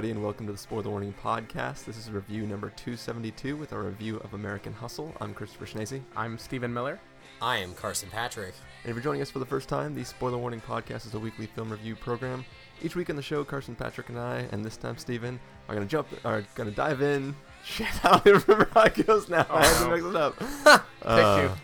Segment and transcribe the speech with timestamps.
[0.00, 1.84] everybody, and welcome to the Spoiler Warning Podcast.
[1.84, 5.12] This is review number 272 with our review of American Hustle.
[5.20, 6.00] I'm Christopher Schnese.
[6.16, 6.98] I'm Stephen Miller.
[7.42, 8.54] I am Carson Patrick.
[8.82, 11.18] And if you're joining us for the first time, the Spoiler Warning Podcast is a
[11.18, 12.46] weekly film review program.
[12.80, 15.86] Each week on the show, Carson, Patrick, and I, and this time Stephen, are going
[15.86, 17.36] to jump, are going to dive in.
[17.66, 19.46] Shit, I don't even remember how it goes now.
[19.50, 19.96] Oh, I had to no.
[19.96, 20.38] mix it up.
[20.64, 21.54] Take Uh, two.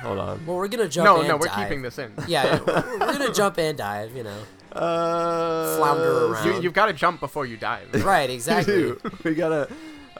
[0.00, 0.44] Hold on.
[0.44, 1.04] Well, we're gonna jump.
[1.04, 1.68] No, and no, we're dive.
[1.68, 2.10] keeping this in.
[2.26, 4.16] Yeah, we're we're gonna jump and dive.
[4.16, 4.42] You know,
[4.74, 6.46] Uh, Flounder around.
[6.46, 7.88] You, you've got to jump before you dive.
[8.04, 8.28] right?
[8.30, 8.74] Exactly.
[8.74, 9.00] do.
[9.24, 9.68] We gotta.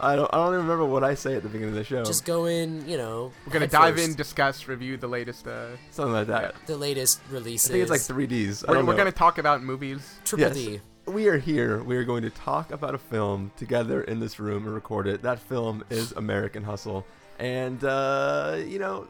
[0.00, 0.28] I don't.
[0.32, 2.04] I don't even remember what I say at the beginning of the show.
[2.04, 2.88] Just go in.
[2.88, 4.08] You know, We're gonna dive first.
[4.08, 5.46] in, discuss, review the latest.
[5.46, 6.54] Uh, Something like that.
[6.66, 7.70] the latest releases.
[7.70, 8.64] I think it's like three Ds.
[8.66, 10.16] We're we're gonna talk about movies.
[10.24, 10.56] triple Yes.
[10.56, 10.80] D.
[11.06, 11.83] We are here.
[11.83, 15.20] We are going to talk about a film together in this room and record it.
[15.20, 17.05] That film is American Hustle.
[17.39, 19.06] And, uh, you know,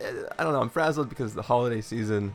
[0.00, 0.60] eh, I don't know.
[0.60, 2.32] I'm frazzled because the holiday season,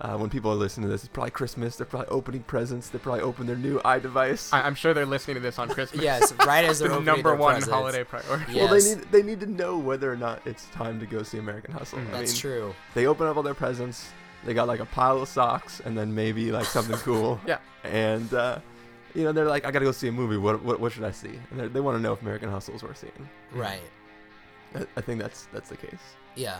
[0.00, 1.76] uh, when people are listening to this, it's probably Christmas.
[1.76, 2.88] They're probably opening presents.
[2.88, 4.52] They probably open their new iDevice.
[4.52, 6.02] I, I'm sure they're listening to this on Christmas.
[6.02, 7.72] Yes, right as the they're opening number their one presents.
[7.74, 8.52] holiday priority.
[8.52, 8.64] Yeah.
[8.64, 11.38] Well, they need they need to know whether or not it's time to go see
[11.38, 11.98] American Hustle.
[11.98, 12.08] Mm.
[12.08, 12.74] I That's mean, true.
[12.94, 14.08] They open up all their presents.
[14.44, 17.38] They got like a pile of socks and then maybe like something cool.
[17.46, 17.58] Yeah.
[17.84, 18.60] And uh,
[19.14, 20.38] you know they're like, I gotta go see a movie.
[20.38, 21.38] What what, what should I see?
[21.50, 23.28] And they're- they want to know if American Hustle is worth seeing.
[23.52, 23.82] Right.
[24.74, 26.00] I, I think that's that's the case.
[26.36, 26.56] Yeah.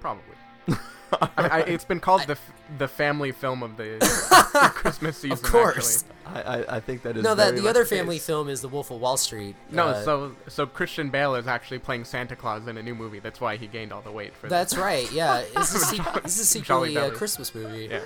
[0.00, 0.22] Probably.
[1.20, 3.98] I, I, it's been called the f- the family film of the
[4.74, 5.32] Christmas season.
[5.32, 6.04] Of course.
[6.26, 7.98] I, I, I think that is No, that the much other case.
[7.98, 9.56] family film is The Wolf of Wall Street.
[9.70, 13.18] No, Uh, so so Christian Bale is actually playing Santa Claus in a new movie.
[13.18, 14.48] That's why he gained all the weight for.
[14.48, 15.10] That's right.
[15.12, 17.88] Yeah, this is, se- it's a Jolly secretly a Christmas movie.
[17.90, 18.00] Yeah.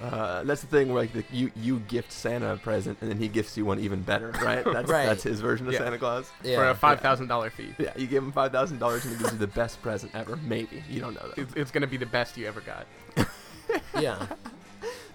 [0.00, 3.18] Uh, that's the thing where like the, you you gift Santa a present and then
[3.18, 4.64] he gifts you one even better, right?
[4.64, 5.06] That's Right.
[5.06, 5.80] that's his version of Yeah.
[5.80, 6.30] Santa Claus.
[6.42, 6.56] Yeah.
[6.56, 7.74] For a five thousand dollar fee.
[7.78, 10.36] Yeah, you give him five thousand dollars and he gives you the best present ever.
[10.36, 11.38] Maybe you don't know that.
[11.38, 12.86] It's, it's gonna be the best you ever got.
[14.00, 14.26] yeah.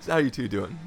[0.02, 0.78] So how you two doing?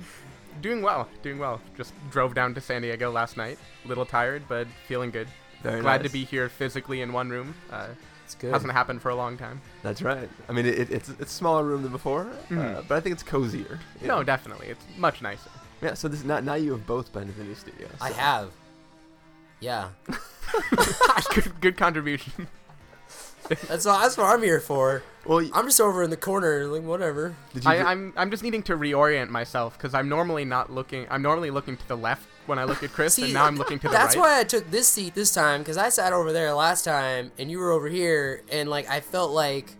[0.62, 1.60] Doing well, doing well.
[1.76, 3.58] Just drove down to San Diego last night.
[3.84, 5.26] A little tired, but feeling good.
[5.64, 7.52] Very Glad to be here physically in one room.
[7.68, 7.88] Uh,
[8.28, 8.52] It's good.
[8.52, 9.60] hasn't happened for a long time.
[9.82, 10.28] That's right.
[10.48, 12.86] I mean, it, it's it's a smaller room than before, uh, Mhm.
[12.88, 13.78] but I think it's cozier.
[14.02, 14.22] No, know?
[14.22, 14.66] definitely.
[14.68, 15.50] It's much nicer.
[15.80, 15.94] Yeah.
[15.94, 17.88] So this now now you have both been to the new studio.
[18.02, 18.50] I have.
[19.60, 19.88] Yeah.
[21.34, 22.48] good, good contribution.
[23.66, 25.02] That's all, that's what I'm here for.
[25.24, 27.34] Well, I'm just over in the corner, like whatever.
[27.54, 27.70] did you?
[27.70, 31.06] I, get- I'm I'm just needing to reorient myself because I'm normally not looking.
[31.10, 33.56] I'm normally looking to the left when I look at Chris, See, and now I'm
[33.56, 34.22] looking to the That's right.
[34.22, 37.50] why I took this seat this time because I sat over there last time and
[37.50, 39.72] you were over here, and like I felt like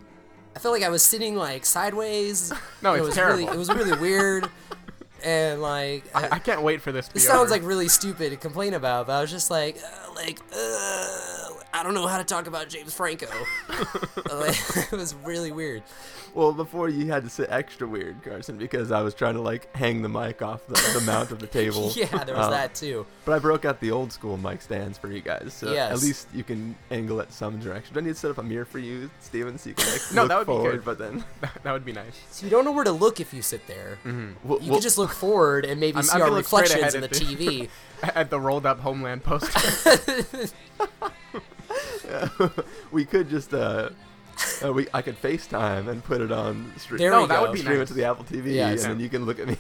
[0.55, 2.53] I felt like I was sitting like sideways.
[2.83, 3.39] No, it was terrible.
[3.39, 4.49] Really, it was really weird,
[5.25, 7.51] and like I, I can't wait for this to be this sounds over.
[7.51, 11.83] like really stupid to complain about, but I was just like, uh, like, uh, I
[11.83, 13.27] don't know how to talk about James Franco.
[14.33, 15.83] like, it was really weird.
[16.35, 19.75] well, before you had to sit extra weird, Carson, because I was trying to like
[19.77, 21.91] hang the mic off the, the mount of the table.
[21.95, 23.07] Yeah, there was Uh, that too.
[23.25, 26.29] But I broke out the old school mic stands for you guys, so at least
[26.35, 27.95] you can angle it some direction.
[27.95, 30.03] Do I need to set up a mirror for you, Stephen, so you can like
[30.13, 30.71] No, look that would be forward?
[30.73, 30.85] good.
[30.85, 31.25] But then
[31.63, 32.19] that would be nice.
[32.31, 33.99] So you don't know where to look if you sit there.
[34.03, 36.37] hmm we'll, You we'll- can just look forward and maybe I'm- see I'm our gonna
[36.39, 37.69] look straight reflections in the the- TV.
[38.15, 39.59] At the rolled up Homeland poster.
[42.93, 43.91] we could just uh,
[44.65, 46.99] uh, we I could FaceTime and put it on stream.
[46.99, 47.43] There no, we that go.
[47.43, 48.85] would be stream it to the Apple TV, Yes.
[48.85, 49.57] and then you can look at me.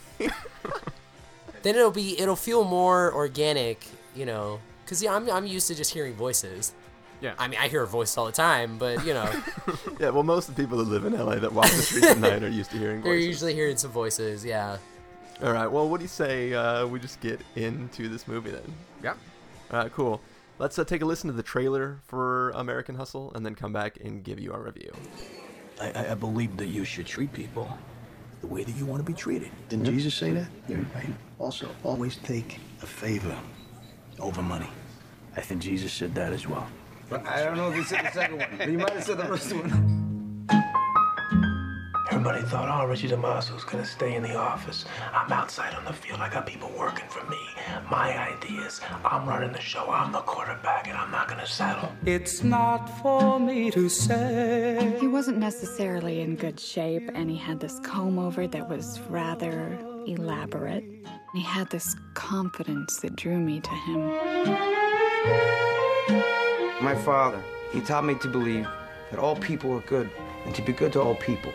[1.62, 5.74] then it'll be it'll feel more organic, you know, because yeah, I'm I'm used to
[5.74, 6.72] just hearing voices.
[7.20, 7.34] Yeah.
[7.36, 9.28] I mean, I hear a voice all the time, but you know,
[9.98, 12.18] yeah, well, most of the people that live in LA that walk the streets at
[12.18, 13.26] night are used to hearing you're voices.
[13.26, 14.44] usually hearing some voices.
[14.44, 14.78] Yeah.
[15.42, 18.74] All right, well, what do you say uh, we just get into this movie then?
[19.02, 19.14] yeah.
[19.70, 20.20] All right, cool.
[20.58, 23.98] Let's uh, take a listen to the trailer for American Hustle and then come back
[24.02, 24.90] and give you our review.
[25.80, 27.68] I, I- I believe that you should treat people
[28.40, 29.50] the way that you want to be treated.
[29.68, 30.48] Didn't Jesus say that?
[30.68, 31.06] Yeah, right.
[31.38, 33.36] Also, always take a favor
[34.18, 34.68] over money.
[35.36, 36.66] I think Jesus said that as well.
[37.08, 38.48] But I don't know if he said the second one.
[38.58, 40.44] But you might have said the first one.
[42.18, 44.84] Everybody thought, oh, Richie DiMaso's gonna stay in the office.
[45.12, 46.18] I'm outside on the field.
[46.18, 47.38] I got people working for me.
[47.88, 48.80] My ideas.
[49.04, 49.88] I'm running the show.
[49.88, 51.92] I'm the quarterback, and I'm not gonna settle.
[52.04, 54.96] It's not for me to say.
[54.98, 59.78] He wasn't necessarily in good shape, and he had this comb over that was rather
[60.08, 60.82] elaborate.
[61.34, 64.00] He had this confidence that drew me to him.
[66.82, 68.66] My father, he taught me to believe
[69.12, 70.10] that all people are good
[70.46, 71.52] and to be good to all people.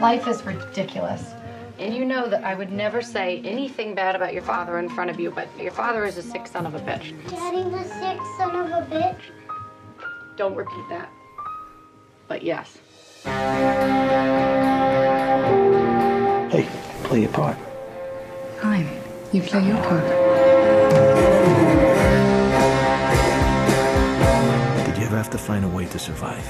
[0.00, 1.32] Life is ridiculous.
[1.78, 5.10] And you know that I would never say anything bad about your father in front
[5.10, 7.14] of you, but your father is a sick son of a bitch.
[7.28, 9.20] Daddy the sick son of a bitch.
[10.36, 11.10] Don't repeat that.
[12.28, 12.78] But yes.
[16.50, 16.68] Hey,
[17.04, 17.56] play your part.
[18.60, 18.88] Fine.
[19.32, 20.25] You play your part.
[25.36, 26.48] To find a way to survive?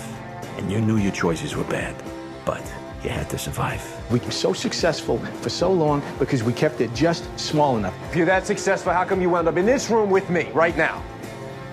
[0.59, 2.01] And you knew your choices were bad,
[2.45, 2.63] but
[3.03, 3.83] you had to survive.
[4.13, 7.95] We were so successful for so long because we kept it just small enough.
[8.11, 10.77] If you're that successful, how come you wound up in this room with me right
[10.77, 11.03] now?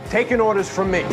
[0.09, 1.03] Taking orders from me.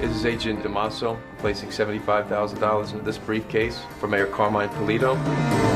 [0.00, 5.73] This is Agent DiMaso placing $75,000 into this briefcase for Mayor Carmine Polito.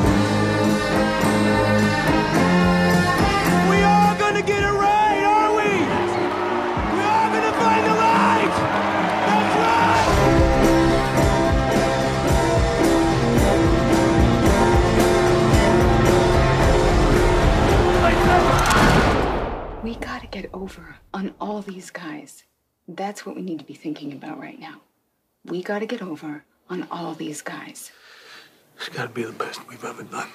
[20.31, 22.45] Gotta get over on all these guys.
[22.87, 24.83] That's what we need to be thinking about right now.
[25.47, 27.91] We gotta get over on all these guys.
[28.77, 30.29] It's gotta be the best we've ever done.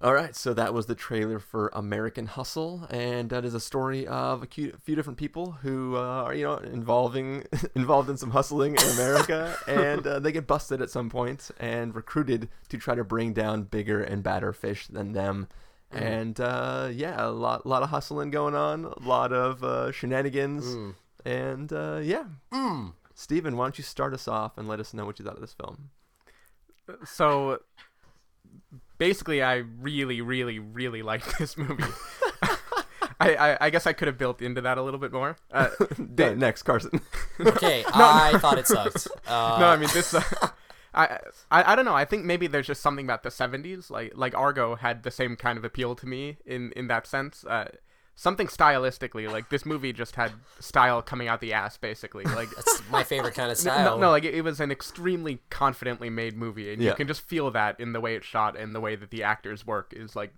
[0.00, 4.06] All right, so that was the trailer for American Hustle, and that is a story
[4.06, 7.42] of a few, different people who uh, are, you know, involving
[7.74, 11.96] involved in some hustling in America, and uh, they get busted at some point and
[11.96, 15.48] recruited to try to bring down bigger and badder fish than them.
[15.92, 16.00] Mm.
[16.00, 20.64] And uh, yeah, a lot, lot of hustling going on, a lot of uh, shenanigans,
[20.64, 20.94] Mm.
[21.24, 22.24] and uh, yeah.
[22.52, 22.92] Mm.
[23.16, 25.40] Stephen, why don't you start us off and let us know what you thought of
[25.40, 25.90] this film?
[27.04, 27.58] So
[28.98, 31.84] basically, I really, really, really liked this movie.
[33.20, 35.36] I, I, I guess I could have built into that a little bit more.
[35.50, 35.70] Uh,
[36.16, 37.00] Yeah, next, Carson.
[37.40, 39.08] Okay, I thought it sucked.
[39.26, 40.14] Uh, no, I mean this.
[40.14, 40.22] Uh,
[40.94, 41.18] I,
[41.50, 41.94] I I don't know.
[41.94, 45.36] I think maybe there's just something about the '70s, like like Argo had the same
[45.36, 47.44] kind of appeal to me in in that sense.
[47.44, 47.70] Uh,
[48.20, 52.24] something stylistically, like this movie just had style coming out the ass, basically.
[52.24, 53.96] Like That's my favorite kind of style.
[53.96, 56.90] No, no, like it, it was an extremely confidently made movie, and Yeah.
[56.90, 59.22] you can just feel that in the way it's shot and the way that the
[59.22, 59.92] actors work.
[59.96, 60.32] Is like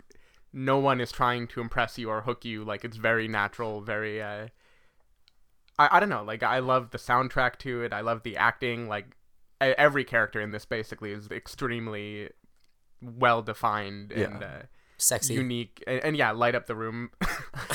[0.52, 2.64] no one is trying to impress you or hook you.
[2.64, 4.20] Like it's very natural, very.
[4.20, 4.48] Uh,
[5.78, 6.22] I I don't know.
[6.22, 7.94] Like I love the soundtrack to it.
[7.94, 8.88] I love the acting.
[8.88, 9.16] Like
[9.62, 12.28] every character in this basically is extremely
[13.00, 14.46] well defined and Yeah.
[14.46, 14.62] uh,
[15.00, 15.34] Sexy.
[15.34, 17.10] unique, and, and yeah, light up the room.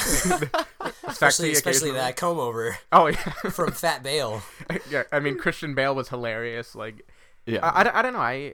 [1.07, 2.77] especially especially that comb over.
[2.91, 3.17] Oh yeah,
[3.51, 4.41] from Fat Bale.
[4.89, 6.75] yeah, I mean Christian Bale was hilarious.
[6.75, 7.07] Like,
[7.45, 7.59] Yeah.
[7.63, 8.19] I, I, don't- I don't know.
[8.19, 8.53] I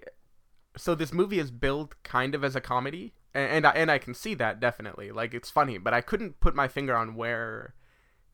[0.77, 3.97] so this movie is billed kind of as a comedy, and and I, and I
[3.97, 5.12] can see that definitely.
[5.12, 7.73] Like, it's funny, but I couldn't put my finger on where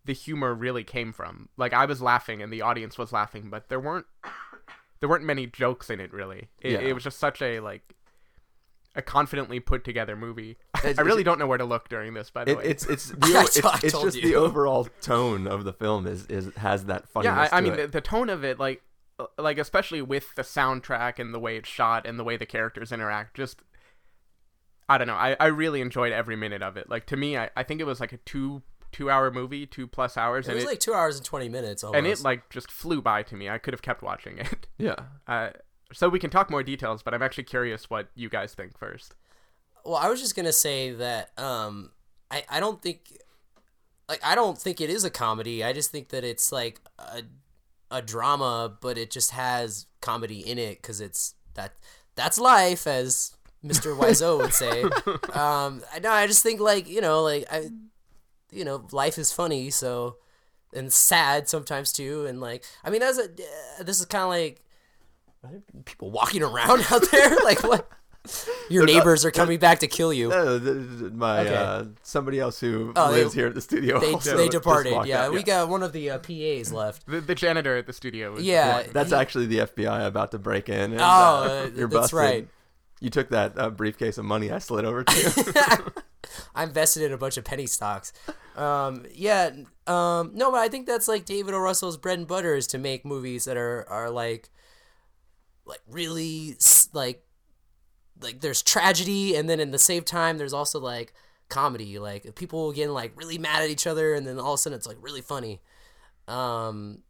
[0.06, 1.50] the humor really came from.
[1.58, 4.06] Like, I was laughing and the audience was laughing, but there weren't
[5.00, 6.50] there weren't many jokes in it really.
[6.62, 6.80] It, Yeah.
[6.80, 7.96] it was just such a like
[8.98, 10.58] a confidently put together movie.
[10.80, 12.30] It's- I really don't know where to look during this.
[12.32, 14.24] By the It, way, it's it's the, it's, it's just you.
[14.30, 17.50] the overall tone of the film is is has that funniness.
[17.52, 18.82] yeah I, I mean the, the tone of it like
[19.20, 22.46] uh, like especially with the soundtrack and the way it's shot and the way the
[22.46, 23.62] characters interact just
[24.90, 27.50] i don't know i, I really enjoyed every minute of it like to me I,
[27.56, 28.62] I think it was like a two
[28.92, 31.84] two hour movie two plus hours It was it, like two hours and twenty minutes
[31.84, 31.98] almost.
[31.98, 34.96] and it like just flew by to me i could have kept watching it yeah.
[35.28, 35.50] uh,
[35.94, 39.16] so we can talk more details but i'm actually curious what you guys think first
[39.86, 41.92] Well, I was just gonna say that um,
[42.30, 43.00] I I don't think
[44.10, 45.64] like I don't think it is a comedy.
[45.64, 47.22] I just think that it's like a
[47.90, 51.72] a drama, but it just has comedy in it because it's that
[52.16, 53.98] that's life, as Mr.
[53.98, 54.84] Wiseau would say.
[55.34, 56.12] um, I know.
[56.12, 57.70] I just think like you know, like I,
[58.52, 60.18] you know, life is funny, so
[60.74, 63.24] and sad sometimes too, and like I mean, as a
[63.80, 64.67] uh, this is kind of like
[65.86, 67.90] people walking around out there, like what.
[68.70, 70.28] Your They're not- neighbors are coming back to kill you.
[70.28, 71.56] No, th- th- my Okay.
[71.56, 74.02] uh, somebody else who Oh, they- lives here at the studio.
[74.02, 75.06] They, also they departed.
[75.06, 77.06] Yeah, out, we got one of the uh, PAs left.
[77.08, 80.40] the, the janitor at the studio was Yeah, That's he- actually the FBI about to
[80.40, 80.92] break in.
[80.92, 81.08] And, Oh, uh,
[81.68, 82.18] uh, you're that's busted.
[82.20, 82.48] right.
[83.00, 85.16] You took that uh, briefcase of money I slid over to
[85.46, 85.92] you.
[86.56, 88.12] I invested in a bunch of penny stocks.
[88.58, 89.52] Um, yeah,
[89.86, 91.60] um, no, but I think that's like David O.
[91.60, 94.50] Russell's bread and butter is to make movies that are are like,
[95.68, 96.56] like really
[96.94, 97.24] like,
[98.22, 101.14] like there's tragedy, and then in the same time there's also like
[101.50, 104.62] comedy, like people getting like really mad at each other, and then all of a
[104.62, 105.62] sudden it's like really funny.
[106.28, 107.04] Um,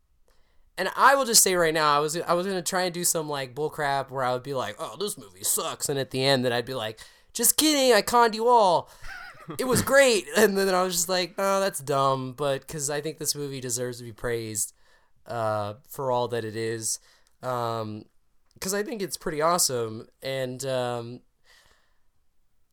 [0.78, 3.04] and I will just say right now, I was I was gonna try and do
[3.04, 6.24] some like bullcrap where I would be like, "Oh, this movie sucks," and at the
[6.24, 7.00] end, that I'd be like,
[7.34, 8.90] "Just kidding, I conned you all.
[9.58, 13.02] It was great." And then I was just like, "Oh, that's dumb," but because I
[13.02, 14.74] think this movie deserves to be praised
[15.26, 17.00] uh, for all that it is,
[18.60, 21.20] because I think it's pretty awesome, and um,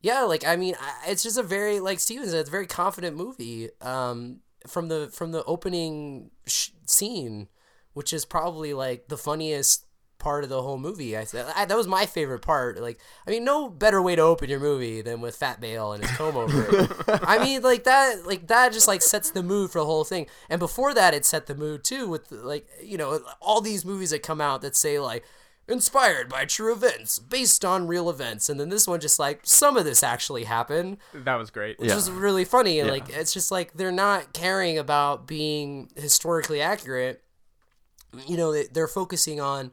[0.01, 2.67] yeah, like I mean, I- it's just a very like Stephen said, it's a very
[2.67, 3.69] confident movie.
[3.81, 7.47] Um, from the from the opening sh- scene,
[7.93, 9.85] which is probably like the funniest
[10.17, 11.15] part of the whole movie.
[11.15, 11.25] I
[11.55, 12.79] I, that was my favorite part.
[12.81, 16.03] Like, I mean, no better way to open your movie than with Fat Bale and
[16.03, 16.91] his comb over it.
[17.23, 20.25] I mean, like that, like that just like sets the mood for the whole thing.
[20.49, 24.09] And before that, it set the mood too with like you know all these movies
[24.11, 25.23] that come out that say like
[25.67, 29.77] inspired by true events, based on real events, and then this one just like some
[29.77, 31.79] of this actually happened That was great.
[31.79, 32.93] which was really funny and Yeah.
[32.93, 37.23] like it's just like they're not caring about being historically accurate
[38.27, 39.71] you know they, they're focusing on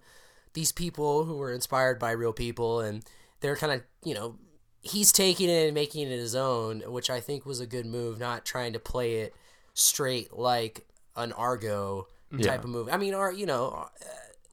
[0.55, 3.05] these people who were inspired by real people and
[3.41, 4.37] they're kind of you know
[4.81, 8.19] he's taking it and making it his own which i think was a good move
[8.19, 9.35] not trying to play it
[9.75, 10.85] straight like
[11.17, 12.49] an argo Yeah.
[12.49, 14.07] type of movie i mean or you know uh,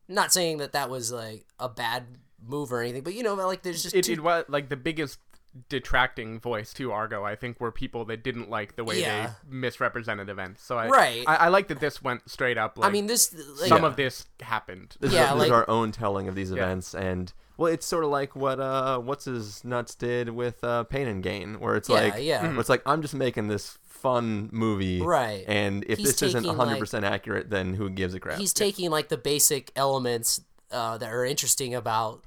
[0.10, 2.04] not saying that that was like a bad
[2.46, 4.76] move or anything but you know like there's just it, two- it was like the
[4.78, 5.20] biggest
[5.68, 7.24] detracting voice to Argo.
[7.26, 9.28] I think were people that didn't like the way Yeah.
[9.28, 10.64] they misrepresented events.
[10.64, 11.24] So I Right.
[11.28, 12.78] I, I like that this went straight up.
[12.78, 13.88] Like, I mean, this, like- some Yeah.
[13.88, 14.96] of this happened.
[15.00, 16.58] This, Yeah, is, this is our own telling of these Yeah.
[16.64, 20.86] events, and well, it's sort of like what uh, what's his nuts did with uh,
[20.86, 22.42] Pain and Gain, where it's Yeah, like, yeah.
[22.50, 25.44] where it's like I'm just making this fun movie, Right.
[25.46, 28.40] And if He's this isn't 100 percent accurate, then who gives a crap?
[28.40, 30.40] he's taking like the basic elements
[30.72, 32.24] uh, that are interesting about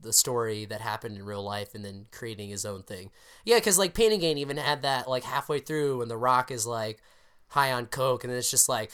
[0.00, 3.10] the story that happened in real life and then creating his own thing.
[3.46, 6.50] Yeah, because like Pain and Gain even had that like halfway through when The Rock
[6.50, 7.00] is like
[7.48, 8.90] high on coke and then it's just like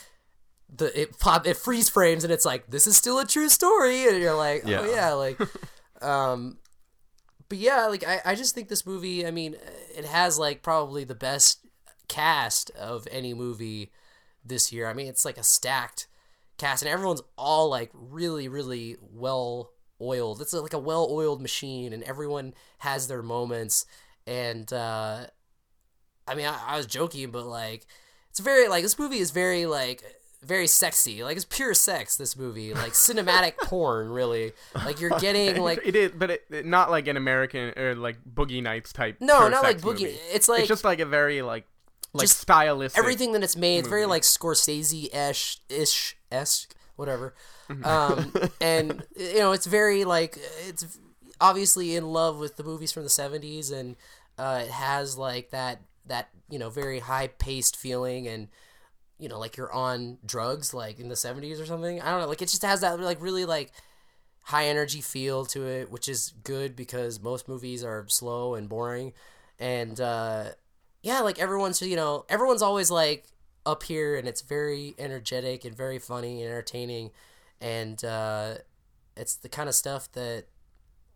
[0.72, 4.06] the it pop it freeze frames and it's like this is still a true story
[4.06, 4.80] and you're like Yeah.
[4.82, 5.36] oh yeah like
[6.02, 6.58] um
[7.48, 9.56] but yeah like I, I just think this movie i mean
[9.96, 11.60] it has like probably the best
[12.10, 13.92] cast of any movie
[14.44, 14.88] this year.
[14.88, 16.08] I mean it's like a stacked
[16.58, 19.70] cast and everyone's all like really really well
[20.02, 20.40] oiled.
[20.40, 23.86] It's like a well oiled machine and everyone has their moments
[24.26, 25.26] and uh
[26.28, 27.86] i mean I, I was joking but like
[28.28, 30.04] it's very like this movie is very like
[30.42, 34.52] very sexy like it's pure sex this movie like cinematic porn really
[34.86, 38.16] like you're getting like it is, but it, it- not like an American or like
[38.24, 39.16] Boogie Nights type.
[39.20, 40.18] No, not like Boogie- movie.
[40.32, 41.66] it's like- it's just like a very like
[42.12, 42.98] like Just stylistic.
[42.98, 43.80] everything that it's made.
[43.80, 47.34] It's very like Scorsese ish ish esque whatever.
[47.68, 47.84] Mm-hmm.
[47.84, 50.98] Um, and you know, it's very like it's
[51.40, 53.94] obviously in love with the movies from the '70s, and
[54.38, 58.48] uh, it has like that that you know very high paced feeling and.
[59.20, 62.00] You know, like you're on drugs, like in the '70s or something.
[62.00, 62.28] I don't know.
[62.28, 63.72] Like it just has that like really like
[64.42, 69.12] high energy feel to it, which is good because most movies are slow and boring.
[69.58, 70.50] And uh,
[71.02, 73.26] yeah, like everyone's you know everyone's always like
[73.66, 77.10] up here, and it's very energetic and very funny and entertaining,
[77.60, 78.54] and uh,
[79.16, 80.46] it's the kind of stuff that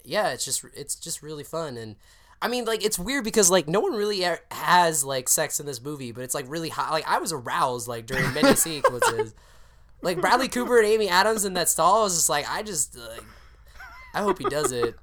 [0.05, 1.97] yeah, it's just it's just really fun and.
[2.45, 5.81] I mean, like it's weird because like no one really has like sex in this
[5.83, 6.91] movie, but it's like really hot.
[6.93, 9.35] Like I was aroused like during many sequences.
[10.03, 12.95] Like Bradley Cooper and Amy Adams in that stall, I was just like, I just
[12.99, 13.25] like,
[14.13, 14.95] I hope he does it.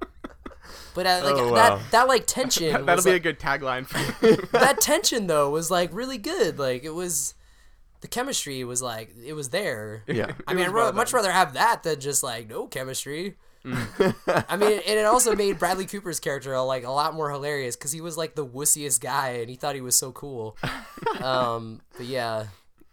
[0.94, 1.54] But uh, like Oh, wow.
[1.78, 2.70] that that like tension.
[2.72, 4.36] That, will was, be a good tagline for you.
[4.52, 6.60] that tension though was like really good.
[6.60, 7.34] Like it was,
[8.02, 10.04] the chemistry was like it was there.
[10.06, 10.32] Yeah.
[10.46, 11.18] I mean, I'd well much done.
[11.18, 13.34] rather have that than just like no chemistry.
[13.64, 14.44] Mm.
[14.48, 17.92] I mean, and it also made Bradley Cooper's character like a lot more hilarious because
[17.92, 20.56] he was like the wussiest guy and he thought he was so cool.
[21.20, 22.46] Um, but yeah,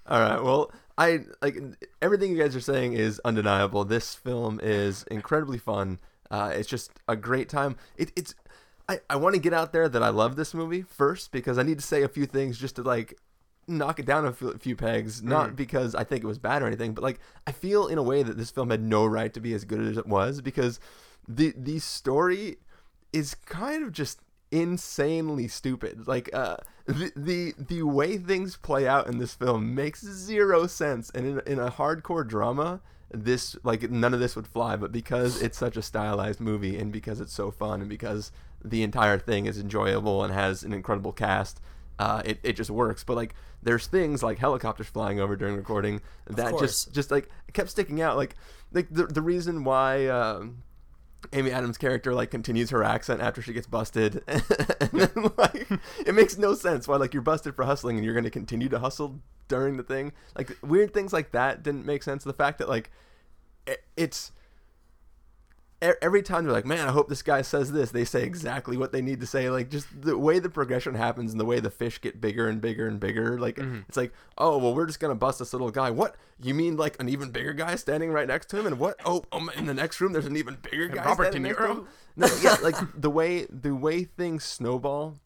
[0.06, 0.44] All right.
[0.44, 1.58] Well, I like
[2.02, 3.86] everything you guys are saying is undeniable.
[3.86, 6.00] This film is incredibly fun.
[6.30, 7.76] Uh, it's just a great time.
[7.98, 8.36] It, it's
[8.88, 11.64] I, I want to get out there that I love this movie first because I
[11.64, 13.18] need to say a few things just to like
[13.70, 15.22] knock it down a few, pegs.
[15.24, 15.56] Not Mhm.
[15.56, 18.24] because I think it was bad or anything, but like I feel in a way
[18.24, 20.80] that this film had no right to be as good as it was because
[21.28, 22.58] the the story
[23.14, 24.20] is kind of just
[24.52, 26.08] insanely stupid.
[26.08, 31.10] Like uh, the the the way things play out in this film makes zero sense,
[31.12, 34.76] and in in a hardcore drama, this like none of this would fly.
[34.76, 38.32] But because it's such a stylized movie, and because it's so fun, and because
[38.64, 41.62] the entire thing is enjoyable and has an incredible cast.
[42.00, 46.00] Uh, it, it just works, but like there's things like helicopters flying over during recording
[46.28, 48.16] that just just like kept sticking out.
[48.16, 48.36] Like
[48.72, 50.64] like the the reason why um,
[51.34, 54.42] Amy Adams' character like continues her accent after she gets busted, and
[54.94, 55.68] then like
[56.06, 58.70] it makes no sense why like you're busted for hustling and you're going to continue
[58.70, 60.14] to hustle during the thing.
[60.38, 62.24] Like weird things like that didn't make sense.
[62.24, 62.92] The fact that like
[63.68, 64.32] it, it's
[65.82, 67.92] every time they're like, man, I hope this guy says this.
[67.92, 69.50] They say exactly what they need to say.
[69.50, 72.60] Like just the way the progression happens and the way the fish get bigger and
[72.60, 73.40] bigger and bigger.
[73.40, 73.80] Like Mm-hmm.
[73.88, 75.90] it's like, oh well, we're just gonna bust this little guy.
[75.92, 78.66] What you mean like an even bigger guy standing right next to him?
[78.68, 78.96] And what?
[79.06, 81.86] Oh, um, in the next room there's an even bigger guy Robert De Niro.
[82.16, 85.18] No, yeah, like the way the way things snowball,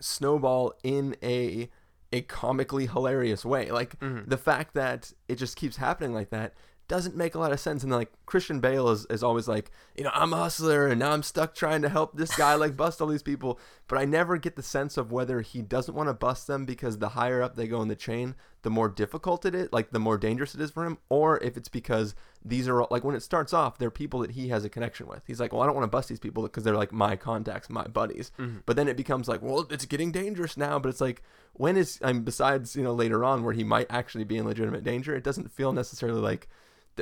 [0.00, 1.68] snowball in a
[2.12, 3.70] a comically hilarious way.
[3.70, 4.28] Like Mm-hmm.
[4.30, 6.54] the fact that it just keeps happening like that
[6.88, 7.82] doesn't make a lot of sense.
[7.82, 11.12] And like Christian Bale is, is always like, you know, I'm a hustler and now
[11.12, 13.58] I'm stuck trying to help this guy like bust all these people.
[13.88, 16.98] But I never get the sense of whether he doesn't want to bust them because
[16.98, 19.98] the higher up they go in the chain, the more difficult it is, like the
[19.98, 22.14] more dangerous it is for him, or if it's because
[22.44, 25.22] these are like when it starts off, they're people that he has a connection with.
[25.26, 27.70] He's like, well, I don't want to bust these people because they're like my contacts,
[27.70, 28.32] my buddies.
[28.38, 28.58] Mm-hmm.
[28.66, 30.78] But then it becomes like, well, it's getting dangerous now.
[30.78, 33.86] But it's like, when is, I mean, besides, you know, later on where he might
[33.88, 36.48] actually be in legitimate danger, it doesn't feel necessarily like,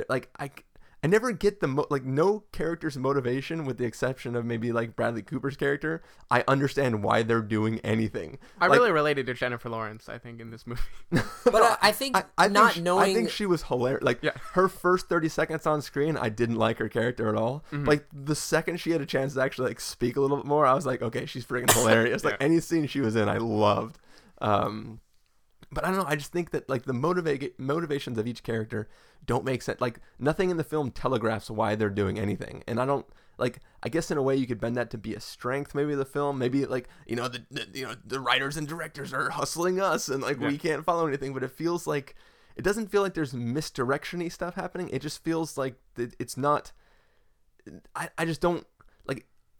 [0.09, 0.51] like, I,
[1.03, 4.95] I never get the mo- like no character's motivation with the exception of maybe like
[4.95, 6.01] Bradley Cooper's character.
[6.31, 8.39] I understand why they're doing anything.
[8.59, 10.09] I Like, really related to Jennifer Lawrence.
[10.09, 10.81] I think in this movie.
[11.43, 14.01] But I, I think I not think she, knowing I think she was hilarious.
[14.03, 14.23] Like
[14.53, 17.63] her first thirty seconds on screen, I didn't like her character at all.
[17.71, 17.85] Mhm.
[17.85, 20.65] Like the second she had a chance to actually like speak a little bit more,
[20.65, 22.23] I was like, okay, she's freaking hilarious.
[22.25, 23.99] Like any scene she was in, I loved.
[24.41, 24.99] Um,
[25.71, 26.05] but I don't know.
[26.07, 28.87] I just think that like the motivate motivations of each character
[29.25, 29.81] don't make sense.
[29.81, 33.05] Like nothing in the film telegraphs why they're doing anything, and I don't
[33.37, 33.59] like.
[33.83, 35.99] I guess in a way you could bend that to be a strength, maybe of
[35.99, 36.37] the film.
[36.37, 40.09] Maybe like you know the, the you know the writers and directors are hustling us,
[40.09, 41.33] and like we can't follow anything.
[41.33, 42.15] But it feels like
[42.55, 44.89] it doesn't feel like there's misdirectiony stuff happening.
[44.89, 46.71] It just feels like it's not.
[47.95, 48.65] I, I just don't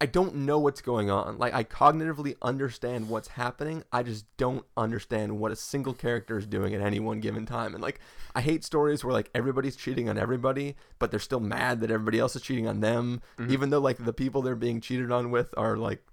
[0.02, 1.38] I don't know what's going on.
[1.38, 3.84] Like I cognitively understand what's happening.
[3.94, 7.74] I just don't understand what a single character is doing at any one given time.
[7.74, 8.00] And like
[8.36, 12.20] I hate stories where like everybody's cheating on everybody, but they're still mad that everybody
[12.20, 13.52] else is cheating on them, Mhm.
[13.52, 16.06] even though like the people they're being cheated on with are like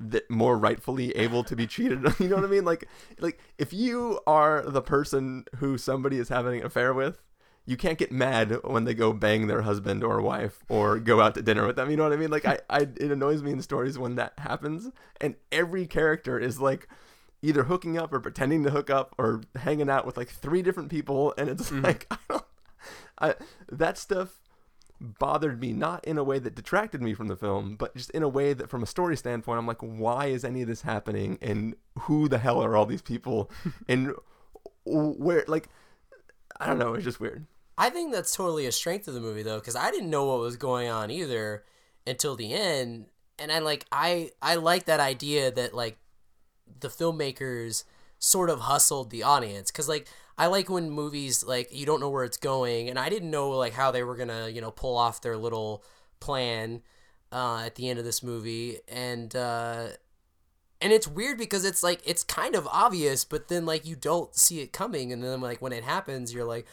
[0.00, 2.14] that more rightfully able to be cheated on.
[2.18, 2.64] You know what I mean?
[2.64, 2.88] Like
[3.20, 7.22] like if you are the person who somebody is having an affair with,
[7.64, 11.34] you can't get mad when they go bang their husband or wife or go out
[11.34, 11.90] to dinner with them.
[11.90, 12.30] You know what I mean?
[12.30, 16.60] Like I, I it annoys me in stories when that happens and every character is
[16.60, 16.88] like
[17.40, 20.90] either hooking up or pretending to hook up or hanging out with like three different
[20.90, 21.84] people and it's Mhm.
[21.84, 22.44] like I don't
[23.20, 23.34] I
[23.70, 24.40] that stuff
[25.00, 28.22] bothered me not in a way that detracted me from the film, but just in
[28.22, 31.38] a way that from a story standpoint, I'm like, why is any of this happening
[31.42, 33.50] and who the hell are all these people
[33.88, 34.12] and
[34.84, 35.68] where like
[36.60, 37.46] I don't know, it's just weird.
[37.76, 40.40] I think that's totally a strength of the movie though, because I didn't know what
[40.40, 41.64] was going on either
[42.06, 43.06] until the end,
[43.38, 45.98] and I like I I like that idea that like
[46.80, 47.84] the filmmakers
[48.18, 49.70] sort of hustled the audience.
[49.70, 50.08] Because like
[50.38, 53.50] I like when movies like you don't know where it's going, and I didn't know
[53.50, 55.82] like how they were gonna you know pull off their little
[56.20, 56.82] plan
[57.32, 59.88] uh, at the end of this movie, and uh,
[60.80, 64.34] and it's weird because it's like it's kind of obvious, but then like you don't
[64.36, 66.66] see it coming, and then like when it happens, you're like,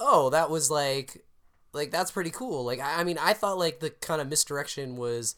[0.00, 1.24] oh, that was like,
[1.72, 2.64] like that's pretty cool.
[2.64, 5.34] Like I, I mean, I thought like the kind of misdirection was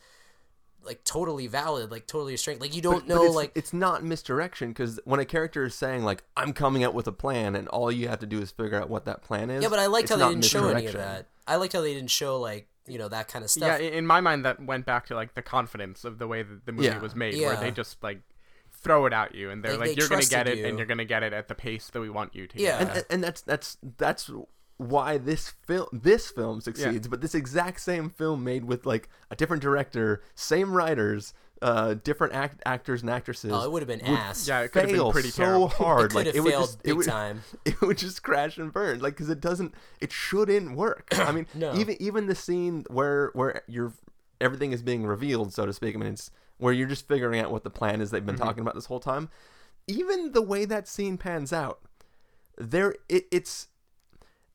[0.85, 2.61] like totally valid, like totally a strength.
[2.61, 5.65] Like you don't But- but know, it's, like it's not misdirection because when a character
[5.65, 8.41] is saying like I'm coming up with a plan and all you have to do
[8.41, 9.63] is figure out what that plan is.
[9.63, 11.27] yeah, but I liked how they didn't show any of that.
[11.47, 13.79] I liked how they didn't show like you know that kind of stuff.
[13.81, 16.65] i- in my mind, that went back to like the confidence of the way that
[16.65, 17.01] the movie Yeah.
[17.01, 18.21] was made, where they just like
[18.83, 20.67] throw it at you, and they're Like, like, they "You're gonna get it, you.
[20.67, 22.79] and you're gonna get it at the pace that we want you to." Yeah.
[22.81, 24.31] and, and, and that's that's that's
[24.77, 29.35] why this film this film succeeds but this exact same film made with like a
[29.35, 34.47] different director same writers uh different act, actors and actresses Oh, it would've been ass.
[34.47, 35.67] Yeah, it could've been pretty so terrible.
[35.85, 37.43] hard It like could've would just, big it would, time.
[37.65, 41.49] it would just crash and burn like because it doesn't it shouldn't work i mean
[41.57, 41.75] No.
[41.75, 43.93] even even the scene where where you're
[44.41, 47.51] everything is being revealed so to speak i mean it's where you're just figuring out
[47.53, 48.41] what the plan is they've been Mhm.
[48.41, 49.29] talking about this whole time
[49.87, 51.81] even the way that scene pans out
[52.57, 53.69] there it, it's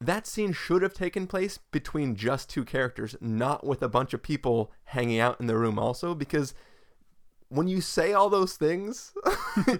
[0.02, 4.22] that scene should have taken place between just two characters not with a bunch of
[4.22, 6.54] people hanging out in the room also because
[7.50, 9.13] when you say all those things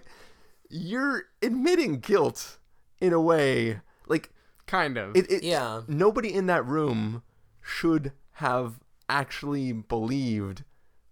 [0.70, 2.58] you're admitting guilt
[3.00, 4.32] in a way like
[4.66, 5.16] kind of.
[5.16, 5.82] it, it Yeah.
[5.88, 7.22] nobody in that room
[7.62, 10.64] should have actually believed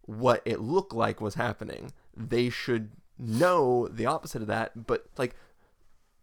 [0.04, 5.36] what it looked like was happening they should know the opposite of that but like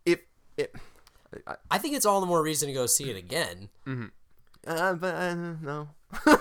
[0.04, 0.20] if
[0.57, 0.74] it
[1.46, 3.68] I, I think it's all the more reason to go see it again.
[3.87, 4.07] Mm-hmm.
[4.66, 5.88] uh, but uh, no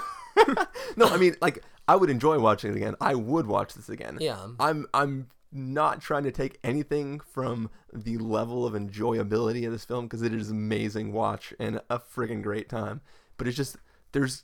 [0.96, 4.18] no i mean like i would enjoy watching it again i would watch this again
[4.22, 4.48] Yeah.
[4.60, 10.06] i'm i'm not trying to take anything from the level of enjoyability of this film
[10.06, 13.02] because it is amazing watch and a friggin' great time
[13.38, 13.78] but it's just
[14.12, 14.44] there's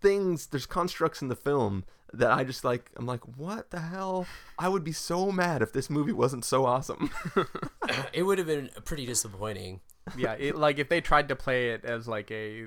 [0.00, 2.90] things, there's constructs in the film that I just like.
[2.96, 4.26] I'm like, what the hell?
[4.58, 7.10] I would be so mad if this movie wasn't so awesome.
[8.12, 9.80] it would have been pretty disappointing.
[10.16, 12.66] yeah, it, like if they tried to play it as like a,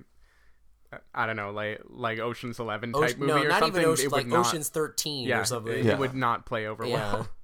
[1.13, 3.81] I don't know, like like Ocean's Eleven type Ocean- movie no, or not something.
[3.81, 5.73] even Ocean- it would like not- Ocean's 13 or yeah, something.
[5.73, 5.91] It, Yeah.
[5.93, 7.27] it would not play over well.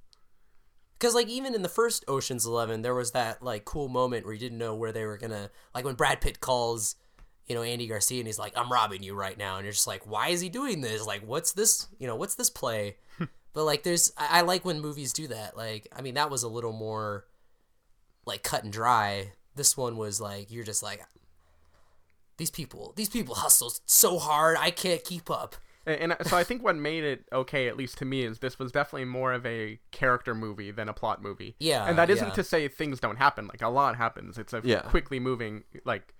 [0.98, 4.34] Because like even in the first Ocean's Eleven, there was that like cool moment where
[4.34, 6.94] you didn't know where they were gonna like when Brad Pitt calls,
[7.50, 9.88] you know, Andy Garcia and he's like, "I'm robbing you right now," and you're just
[9.88, 11.04] like, "Why is he doing this?
[11.04, 11.88] Like, what's this?
[11.98, 13.24] You know, what's this play?" Hmm.
[13.52, 15.56] but like, there's I, I like when movies do that.
[15.56, 17.26] Like, I mean, that was a little more
[18.24, 19.32] like cut and dry.
[19.56, 21.04] This one was like you're just like
[22.36, 25.56] these people, these people hustle so hard, I can't keep up.
[25.84, 28.60] And, and so I think what made it okay, at least to me, is this
[28.60, 31.56] was definitely more of a character movie than a plot movie.
[31.58, 32.34] Yeah, and that isn't yeah.
[32.34, 33.48] to say things don't happen.
[33.48, 34.38] Like a lot happens.
[34.38, 34.82] It's a Yeah.
[34.82, 36.14] quickly moving like.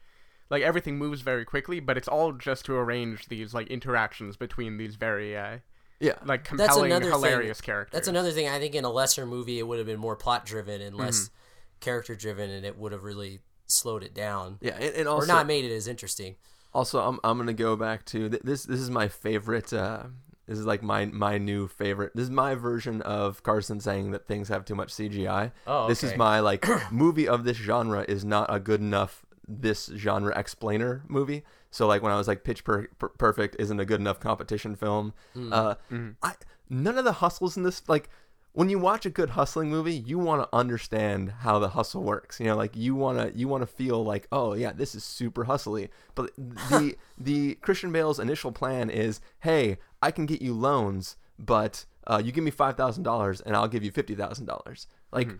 [0.50, 4.76] Like everything moves very quickly, but it's all just to arrange these like interactions between
[4.78, 5.58] these very uh,
[6.00, 6.14] Yeah.
[6.24, 7.66] like that's compelling, another hilarious thing.
[7.66, 7.92] characters.
[7.92, 8.48] That's another thing.
[8.48, 11.18] I think in a lesser movie, it would have been more plot driven and less
[11.26, 11.34] Mm-hmm.
[11.80, 14.58] character driven, and it would have really slowed it down.
[14.60, 16.34] Yeah, and, and or also not made it as interesting.
[16.74, 18.64] Also, I'm I'm gonna go back to th- this.
[18.64, 19.72] This is my favorite.
[19.72, 20.04] Uh,
[20.46, 22.12] this is like my my new favorite.
[22.14, 25.52] This is my version of Carson saying that things have too much CGI.
[25.66, 25.88] Oh, okay.
[25.92, 29.24] This is my like movie of this genre is not a good enough
[29.60, 31.42] this genre explainer movie.
[31.70, 34.76] So like when I was like Pitch per- per- Perfect isn't a good enough competition
[34.76, 35.12] film.
[35.36, 35.52] Mm.
[35.52, 36.16] Uh, Mhm.
[36.22, 36.34] I
[36.68, 38.08] none of the hustles in this like
[38.52, 42.40] when you watch a good hustling movie, you want to understand how the hustle works.
[42.40, 45.04] You know, like you want to you want to feel like, oh yeah, this is
[45.04, 45.88] super hustly.
[46.14, 51.84] But the the Christian Bale's initial plan is, hey, I can get you loans, but
[52.08, 54.88] uh, you give me five thousand dollars and I'll give you fifty thousand dollars.
[55.12, 55.30] Like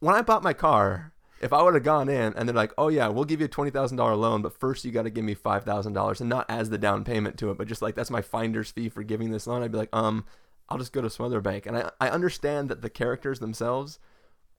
[0.00, 2.88] when I bought my car, if I would have gone in and they're like, "Oh
[2.88, 5.24] yeah, we'll give you a twenty thousand dollar loan, but first you got to give
[5.24, 7.94] me five thousand dollars," and not as the down payment to it, but just like
[7.94, 10.24] that's my finder's fee for giving this loan, I'd be like, um,
[10.68, 11.66] I'll just go to some other bank.
[11.66, 13.98] And I I understand that the characters themselves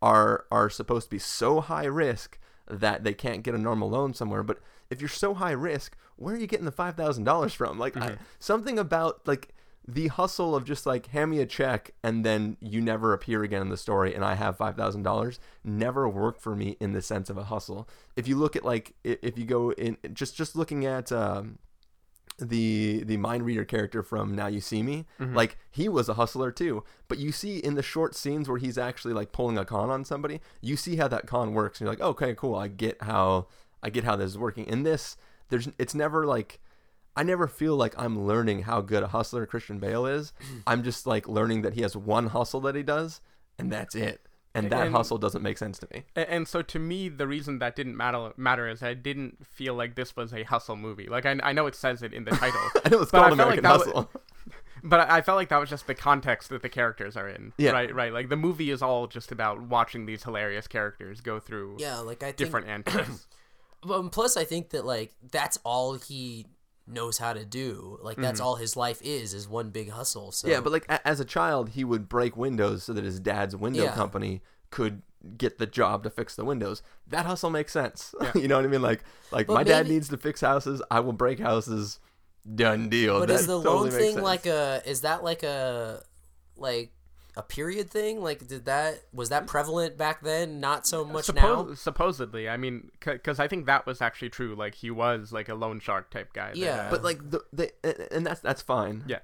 [0.02, 2.40] are are supposed to be so high risk
[2.70, 6.36] that they can't get a normal loan somewhere, but if you're so high risk, where
[6.36, 7.78] are you getting the five thousand dollars from?
[7.78, 9.50] Like I, something about like
[9.88, 13.62] the hustle of just like hand me a check and then you never appear again
[13.64, 17.02] in the story and I have five thousand dollars never worked for me in the
[17.02, 17.90] sense of a hustle.
[18.16, 21.58] If you look at like if you go in just just looking at um,
[22.40, 25.36] the the mind reader character from Now You See Me, Mhm.
[25.36, 26.84] like he was a hustler too.
[27.08, 30.06] But you see in the short scenes where he's actually like pulling a con on
[30.06, 33.48] somebody, you see how that con works, and you're like, okay, cool, I get how
[33.84, 34.66] I get how this is working.
[34.66, 35.18] In this,
[35.50, 36.60] there's it's never like
[37.16, 40.34] I never feel like I'm learning how good a hustler Christian Bale is.
[40.68, 43.22] I'm just like learning that he has one hustle that he does,
[43.60, 44.22] and that's it.
[44.54, 46.04] And that And- hustle doesn't make sense to me.
[46.16, 49.96] And so to me, the reason that didn't matter matter is I didn't feel like
[49.96, 51.08] this was a hustle movie.
[51.08, 52.60] Like I, I know it says it in the title.
[52.86, 54.12] I know it's but called felt American that wa- Hustle.
[54.84, 57.54] but I I felt like that was just the context that the characters are in.
[57.58, 57.72] Yeah.
[57.72, 57.96] Right.
[57.96, 58.12] Right.
[58.12, 61.78] Like the movie is all just about watching these hilarious characters go through.
[61.80, 63.28] Yeah, like I think, different antics.
[63.84, 66.46] But plus, I think that like that's all he
[66.92, 67.98] knows how to do.
[68.02, 68.44] Like that's Mhm.
[68.46, 70.32] all his life is is one big hustle.
[70.32, 73.20] So Yeah, but like a- as a child, he would break windows so that his
[73.20, 73.94] dad's window Yeah.
[73.94, 75.02] company could
[75.38, 76.82] get the job to fix the windows.
[77.08, 78.14] That hustle makes sense.
[78.22, 78.32] Yeah.
[78.36, 78.82] you know what I mean?
[78.82, 80.82] Like like But my dad needs to fix houses.
[80.92, 82.00] I will break houses.
[82.56, 83.20] Done deal.
[83.20, 84.82] But That is the totally loan thing like a?
[84.86, 86.04] Is that like a
[86.56, 86.92] like
[87.38, 88.22] a period thing?
[88.22, 90.60] Like did that was that prevalent back then?
[90.60, 91.74] Not so much Suppo- now.
[91.76, 94.56] Supposedly, I mean, because I think that was actually true.
[94.56, 96.50] Like he was like a loan shark type guy.
[96.50, 96.88] that, Yeah.
[96.88, 99.04] uh, But like the, the and- and that's that's fine.
[99.08, 99.20] Yeah.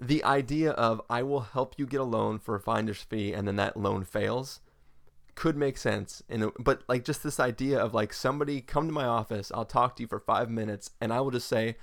[0.00, 3.46] The idea of I will help you get a loan for a finder's fee and
[3.46, 4.60] then that loan fails
[5.36, 6.22] could make sense.
[6.28, 9.96] And but like just this idea of like somebody come to my office, I'll talk
[9.96, 11.76] to you for 5 minutes and I will just say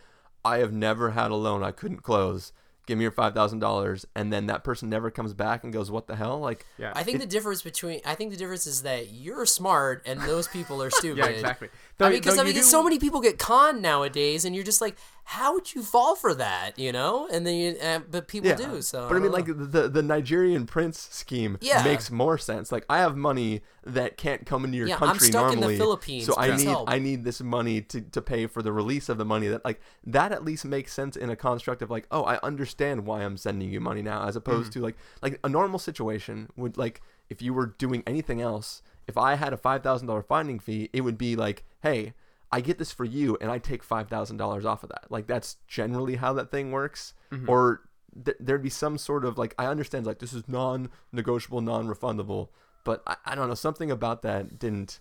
[0.44, 2.52] I have never had a loan I couldn't close.
[2.90, 5.92] Give me your five thousand dollars, and then that person never comes back and goes,
[5.92, 8.66] "What the hell?" Like, yeah, I think it- the difference between I think the difference
[8.66, 11.20] is that you're smart and those people are stupid.
[11.20, 11.70] Yeah, exactly.
[12.00, 14.64] I mean, because I you mean, do- so many people get conned nowadays, and you're
[14.64, 14.98] just like,
[15.30, 16.80] how would you fall for that?
[16.80, 17.28] You know?
[17.32, 18.82] And then you, uh, but people do.
[18.82, 21.84] So, but I mean, like the the Nigerian prince scheme Yeah.
[21.84, 22.72] makes more sense.
[22.72, 25.78] Like, I have money that can't come into your Yeah, I'm country stuck in the
[25.78, 26.90] Philippines, so I need help.
[26.90, 29.48] I need this money to to pay for the release of the money.
[29.50, 33.06] That like that at least makes sense in a construct of like, oh, I understand
[33.06, 34.74] why I'm sending you money now, as opposed Mhm.
[34.74, 38.82] to like like a normal situation would like if you were doing anything else.
[39.08, 42.14] If I had a five thousand dollar finding fee, it would be like, hey.
[42.52, 45.06] I get this for you, and I take five thousand dollars off of that.
[45.10, 47.14] Like that's generally how that thing works.
[47.32, 47.48] Mhm.
[47.48, 47.82] Or
[48.26, 52.50] th- there'd be some sort of like I understand like this is non-negotiable, non-refundable,
[52.84, 55.00] but I, I don't know something about that didn't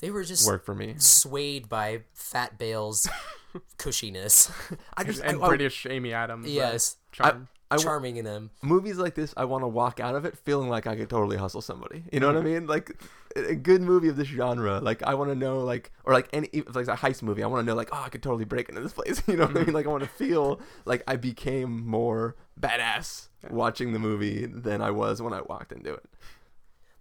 [0.00, 0.94] they were just work for me.
[0.98, 3.08] swayed by Fat Bale's
[3.78, 4.50] cushiness.
[4.96, 6.48] I just and I- I- British Amy Adams.
[6.48, 6.96] Yes.
[7.12, 7.48] charm.
[7.70, 8.50] I w- charming in them.
[8.62, 11.36] movies like this, I want to walk out of it feeling like I could totally
[11.38, 12.04] hustle somebody.
[12.12, 12.36] You know Mm-hmm.
[12.36, 12.66] what I mean?
[12.66, 13.00] Like
[13.36, 16.28] a a good movie of this genre, like I want to know, like or like
[16.32, 18.22] any if it's like a heist movie, I want to know, like oh, I could
[18.22, 19.22] totally break into this place.
[19.28, 19.66] You know what I Mm-hmm.
[19.66, 19.74] mean?
[19.74, 24.90] Like I want to feel like I became more badass watching the movie than I
[24.90, 26.04] was when I walked into it.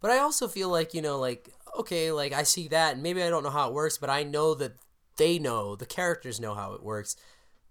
[0.01, 3.23] But I also feel like, you know, like, okay, like I see that and maybe
[3.23, 4.73] I don't know how it works, but I know that
[5.17, 7.15] they know, the characters know how it works.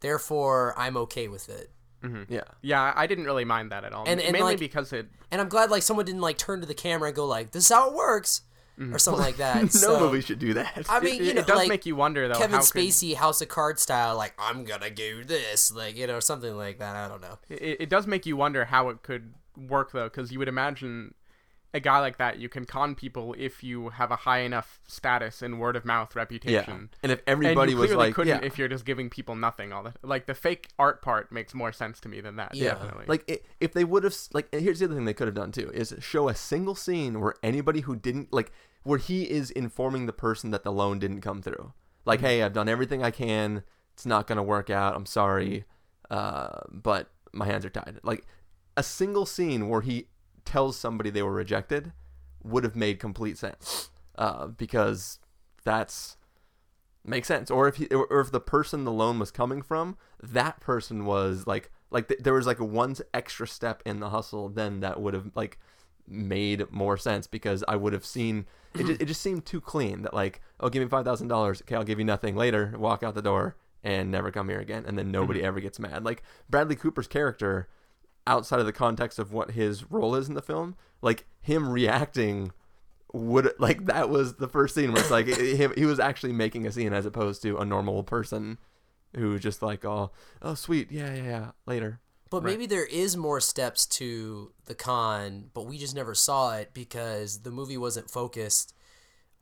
[0.01, 1.71] Therefore, I'm okay with it.
[2.29, 2.43] Yeah.
[2.63, 4.05] Yeah, I didn't really mind that at all.
[4.09, 6.67] And- and, mainly like- because it And I'm glad like someone didn't like turn to
[6.67, 8.43] the camera and go like, "This is how it works,"
[8.79, 8.95] Mm-hmm.
[8.95, 9.57] or something like that.
[9.63, 10.87] no So- movie should do that.
[10.89, 12.35] I mean, it, know, it does like make you wonder though.
[12.35, 16.07] Kevin how could- Spacey House of Cards style, like I'm gonna do this, like you
[16.07, 16.97] know, something like that.
[16.97, 17.39] I don't know.
[17.51, 19.35] it, it does make you wonder how it could
[19.69, 21.15] work though because you would imagine
[21.75, 25.41] a guy like that you can con people if you have a high enough status
[25.43, 26.99] and word of mouth reputation Yeah.
[27.03, 28.47] And if everybody you was like, couldn't yeah.
[28.47, 31.73] if you're just giving people nothing all the like the fake art part makes more
[31.73, 32.75] sense to me than that Yeah.
[32.75, 35.35] definitely Like i if they would have like here's the other thing they could have
[35.35, 39.51] done too is show a single scene where anybody who didn't like where he is
[39.51, 41.73] informing the person that the loan didn't come through.
[42.05, 43.63] Like, hey, I've done everything I can.
[43.95, 44.97] It's not gonna work out.
[44.97, 45.65] I'm sorry,
[46.11, 48.01] uh, but my hands are tied.
[48.03, 48.27] Like
[48.77, 50.09] a single scene where he
[50.45, 51.93] tells somebody they were rejected
[52.43, 55.19] would have made complete sense uh, because
[55.65, 56.17] that's
[57.05, 57.51] makes sense.
[57.51, 61.47] Or if he or, if the person the loan was coming from that person was
[61.47, 65.01] like like th- there was like a one extra step in the hustle then that
[65.01, 65.59] would have like
[66.09, 70.03] made more sense because i would have seen it just, it just seemed too clean
[70.03, 72.37] that like oh give me $5000 okay i'll give you nothing.
[72.37, 75.79] Later walk out the door and never come here again and then nobody ever gets
[75.79, 76.05] mad.
[76.05, 77.69] Like bradley cooper's character
[78.27, 82.53] outside of the context of what his role is in the film like him reacting
[83.13, 86.67] would like that was the first scene where it's like him he was actually making
[86.67, 88.59] a scene as opposed to a normal person
[89.17, 93.41] who just like oh oh sweet yeah yeah yeah later But maybe there is more
[93.41, 98.75] steps to the con, but we just never saw it because the movie wasn't focused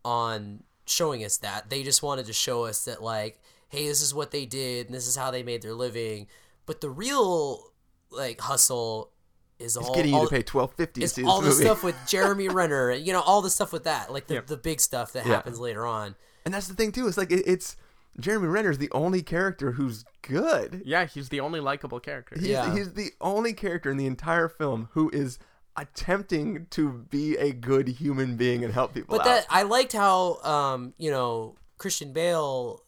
[0.05, 1.71] on showing us that.
[1.71, 4.95] They just wanted to show us that like, hey, this is what they did and
[4.95, 6.27] this is how they made their living.
[6.67, 7.70] But the real
[8.11, 9.11] like hustle
[9.59, 12.49] is it's all getting you all- to pay 1250 it's all the stuff with Jeremy
[12.59, 14.47] Renner, you know, all the stuff with that, like the, Yep.
[14.47, 15.35] the big stuff that Yeah.
[15.35, 16.17] happens later on.
[16.45, 17.77] and that's the thing too it's like it, it's
[18.19, 22.75] jeremy renner's the only character who's good yeah he's the only likable character he's, Yeah.
[22.75, 25.39] he's the only character in the entire film who is
[25.77, 29.93] attempting to be a good human being and help people But out that I liked
[29.93, 32.83] how um, you know, Christian Bale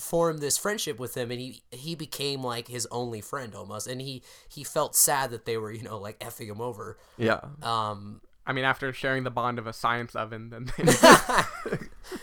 [0.00, 4.00] formed this friendship with him and he he became like his only friend almost and
[4.00, 6.96] he he felt sad that they were, you know, like effing him over.
[7.18, 11.44] yeah Um i mean after sharing the bond of a science oven then i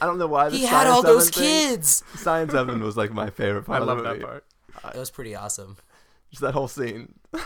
[0.02, 2.04] don't know why the he had all those Oven thing- kids.
[2.16, 4.26] science oven was like my favorite part I love that movie.
[4.26, 4.44] part
[4.94, 5.78] It was pretty awesome.
[6.30, 7.14] just that whole scene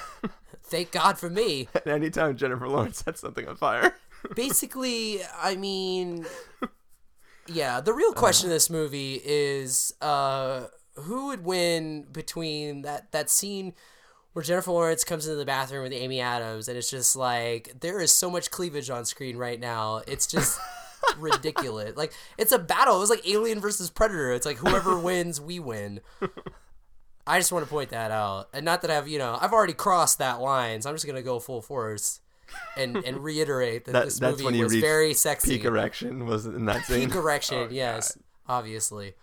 [0.65, 1.67] Thank God for me.
[1.85, 3.93] And anytime Jennifer Lawrence sets something on fire.
[4.35, 6.25] Basically, I mean
[7.47, 13.29] yeah, the real question of this movie is uh who would win between that that
[13.29, 13.73] scene
[14.33, 17.99] where Jennifer Lawrence comes into the bathroom with Amy Adams, and it's just like there
[17.99, 20.01] is so much cleavage on screen right now.
[20.07, 20.59] It's just
[21.17, 21.95] ridiculous.
[21.95, 22.97] Like it's a battle.
[22.97, 24.31] It was like Alien versus Predator.
[24.31, 26.01] It's like whoever wins, we win.
[27.25, 29.73] I just want to point that out, and not that I've you know I've already
[29.73, 32.19] crossed that line, so I'm just gonna go full force
[32.77, 35.57] and and reiterate that, That, this that's movie when you was very sexy.
[35.57, 37.07] peak erection was in that scene.
[37.09, 39.13] Peak erection, yes, obviously.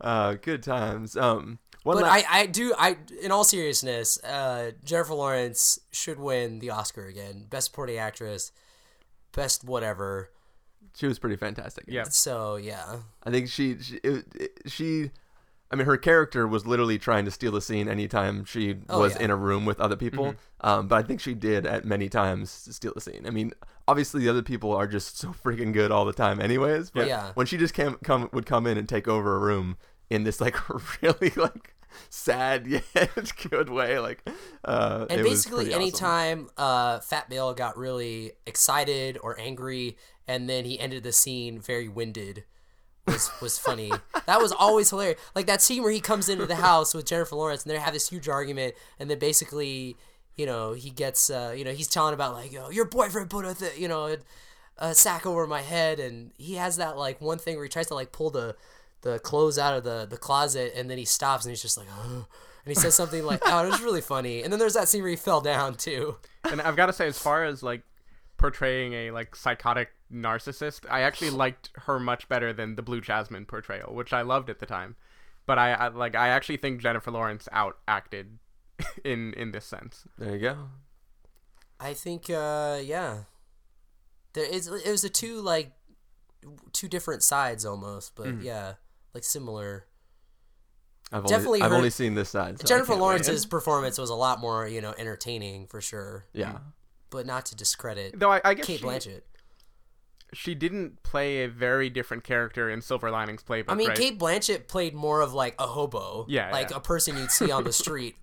[0.00, 1.16] uh, good times.
[1.16, 6.18] Um, one but la- I, I do I in all seriousness, uh, Jennifer Lawrence should
[6.18, 8.52] win the Oscar again, best supporting actress,
[9.32, 10.30] best whatever.
[10.96, 11.84] she was pretty fantastic.
[11.86, 12.04] Yeah.
[12.04, 15.10] So yeah, I think she she, it, it- she
[15.70, 19.14] I mean her character was literally trying to steal the scene anytime she Oh, was
[19.16, 19.22] yeah.
[19.24, 20.34] in a room with other people.
[20.60, 23.24] Um, but I think she did at many times steal the scene.
[23.26, 23.52] I mean,
[23.88, 27.32] obviously the other people are just so freaking good all the time anyways, but Yeah.
[27.34, 29.76] when she just came come would come in and take over a room
[30.08, 30.56] in this like
[31.02, 31.74] really like
[32.10, 34.22] sad yet good way like
[34.64, 35.82] uh and it was basically pretty awesome.
[35.82, 39.96] anytime uh, Fat Bill got really excited or angry,
[40.28, 42.44] and then he ended the scene very winded.
[43.06, 43.92] Was, was funny.
[44.26, 45.20] that was always hilarious.
[45.34, 47.94] Like that scene where he comes into the house with Jennifer Lawrence and they have
[47.94, 49.96] this huge argument, and then basically,
[50.36, 53.44] you know, he gets, uh, you know, he's telling about like, oh, your boyfriend put
[53.44, 54.16] a, th- you know,
[54.78, 57.86] a, sack over my head, and he has that like one thing where he tries
[57.88, 58.56] to like pull the
[59.02, 61.88] the clothes out of the the closet, and then he stops and he's just like,
[61.90, 62.26] oh.
[62.64, 64.42] and he says something like, oh, it was really funny.
[64.42, 66.16] And then there's that scene where he fell down too.
[66.44, 67.82] and I've got to say, as far as like
[68.36, 73.46] portraying a like psychotic narcissist, I actually liked her much better than the Blue Jasmine
[73.46, 74.96] portrayal, which I loved at the time.
[75.46, 78.38] but I, I like I actually think Jennifer Lawrence out acted
[79.04, 80.06] in in this sense.
[80.18, 80.56] There you go.
[81.78, 83.24] I think, uh, yeah.
[84.32, 84.66] There is.
[84.68, 85.72] It was a two like
[86.72, 88.42] two different sides almost, but Mhm.
[88.44, 88.74] yeah,
[89.14, 89.86] like similar.
[91.12, 92.58] I've Definitely only, I've her- only seen this side.
[92.58, 93.00] so Jennifer can't weigh in.
[93.02, 96.26] Lawrence's performance was a lot more, you know, entertaining for sure.
[96.32, 96.58] Yeah.
[97.10, 98.18] But not to discredit.
[98.18, 99.20] Though I, I guess Cate she, Blanchett.
[100.32, 103.66] she didn't play a very different character in Silver Linings Playbook.
[103.68, 103.96] I mean, right?
[103.96, 106.76] Cate Blanchett played more of like a hobo, Yeah, like yeah.
[106.78, 108.16] a person you'd see on the street,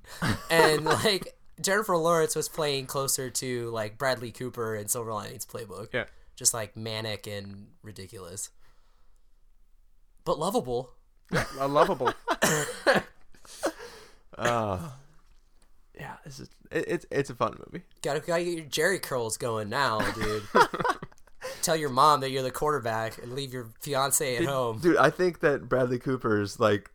[0.52, 5.90] and like Jennifer Lawrence was playing closer to like Bradley Cooper in Silver Linings Playbook.
[5.94, 6.06] Yeah.
[6.36, 8.50] just like manic and ridiculous,
[10.26, 10.92] but lovable.
[11.60, 12.14] a lovable.
[14.38, 14.90] Uh,
[16.00, 17.86] yeah, this is it, it's it's a fun movie.
[18.02, 20.44] Gotta, gotta get your Jerry curls going now, dude.
[21.62, 24.80] Tell your mom that you're the quarterback and leave your fiance at home.
[24.80, 26.90] Dude, I think that Bradley Cooper's like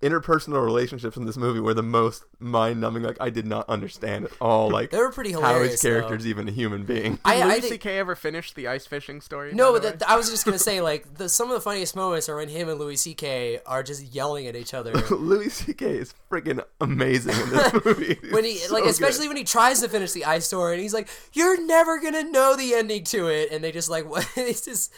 [0.00, 3.02] interpersonal relationships in this movie were the most mind-numbing.
[3.02, 4.70] Like I did not understand at all.
[4.78, 7.12] Like They were pretty How hilarious, his character's even a human being.
[7.12, 7.98] Did I- I Louis think- C.K.
[7.98, 9.52] ever finish the ice fishing story?
[9.54, 12.28] No, but the I was just gonna say like the, some of the funniest moments
[12.28, 13.58] are when him and Louis C.K.
[13.66, 14.92] are just yelling at each other.
[15.10, 15.84] Louis C.K.
[15.98, 18.18] is freaking amazing in this movie.
[18.30, 20.82] when he He's like so especially when he tries to finish the ice story and
[20.82, 24.28] he's like you're never gonna know the ending to it and they just like what
[24.36, 24.92] it's just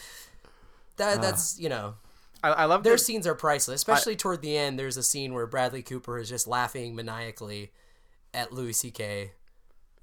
[0.97, 1.21] that Ah.
[1.21, 1.95] that's you know
[2.43, 5.33] I, I love their that- scenes are priceless especially toward the end there's a scene
[5.33, 7.71] where bradley cooper is just laughing maniacally
[8.33, 9.31] at louis ck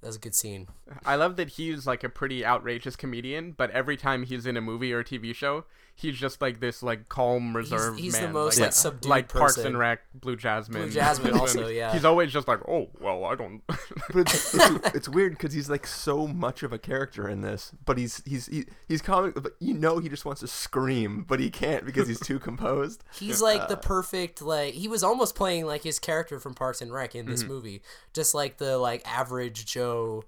[0.01, 0.68] that's a good scene.
[1.05, 4.61] I love that he's like a pretty outrageous comedian, but every time he's in a
[4.61, 5.64] movie or a TV show,
[6.00, 8.32] he's just like this like calm, reserved he's the man.
[8.32, 10.82] most, like, subdued like Parks and Rec, Blue Jasmine.
[10.82, 11.92] Blue Jasmine also, yeah.
[11.92, 13.62] He's always just like, oh well, I don't.
[13.66, 13.78] but
[14.16, 17.98] it's, it's, it's weird because he's like so much of a character in this, but
[17.98, 21.50] he's he's he, he's comic, but you know he just wants to scream, but he
[21.50, 23.02] can't because he's too composed.
[23.18, 26.80] He's like the Uh, perfect like he was almost playing like his character from Parks
[26.80, 27.48] and Rec in this Mhm.
[27.48, 27.82] movie,
[28.14, 30.22] just like the like average Joe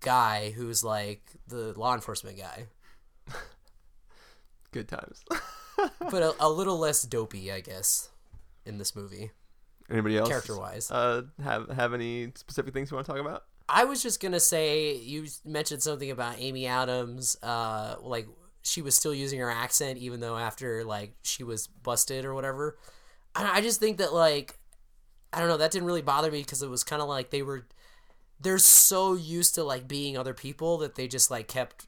[0.00, 2.66] guy who's like the law enforcement guy,
[4.72, 5.24] good times.
[6.10, 8.10] but a, a little less dopey, I guess,
[8.64, 9.30] in this movie.
[9.90, 10.28] Anybody else?
[10.28, 13.44] Character wise, uh, have have any specific things you want to talk about?
[13.68, 18.28] I was just gonna say you mentioned something about Amy Adams, uh, like
[18.62, 22.78] she was still using her accent even though after like she was busted or whatever.
[23.34, 24.58] I, I just think that like
[25.32, 27.42] I don't know that didn't really bother me because it was kind of like they
[27.42, 27.66] were
[28.40, 31.86] they're so used to like being other people that they just like kept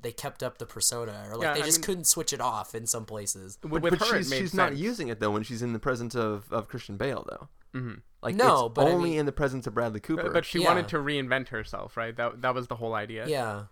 [0.00, 2.40] they kept up the persona or like Yeah, they I just mean- couldn't switch it
[2.40, 3.58] off in some places.
[3.62, 5.72] With- but with her, it she's, made she's not using it though when she's in
[5.72, 7.48] the presence of, of Christian Bale though.
[7.74, 8.02] Mhm.
[8.22, 10.22] Like No, it's but I only mean- in the presence of Bradley Cooper.
[10.24, 10.68] But, but she Yeah.
[10.68, 12.16] wanted to reinvent herself, right?
[12.16, 13.26] That that was the whole idea.
[13.26, 13.64] Yeah.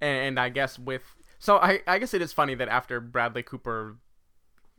[0.00, 1.02] and, and I guess with
[1.38, 3.96] so I I guess it is funny that after Bradley Cooper,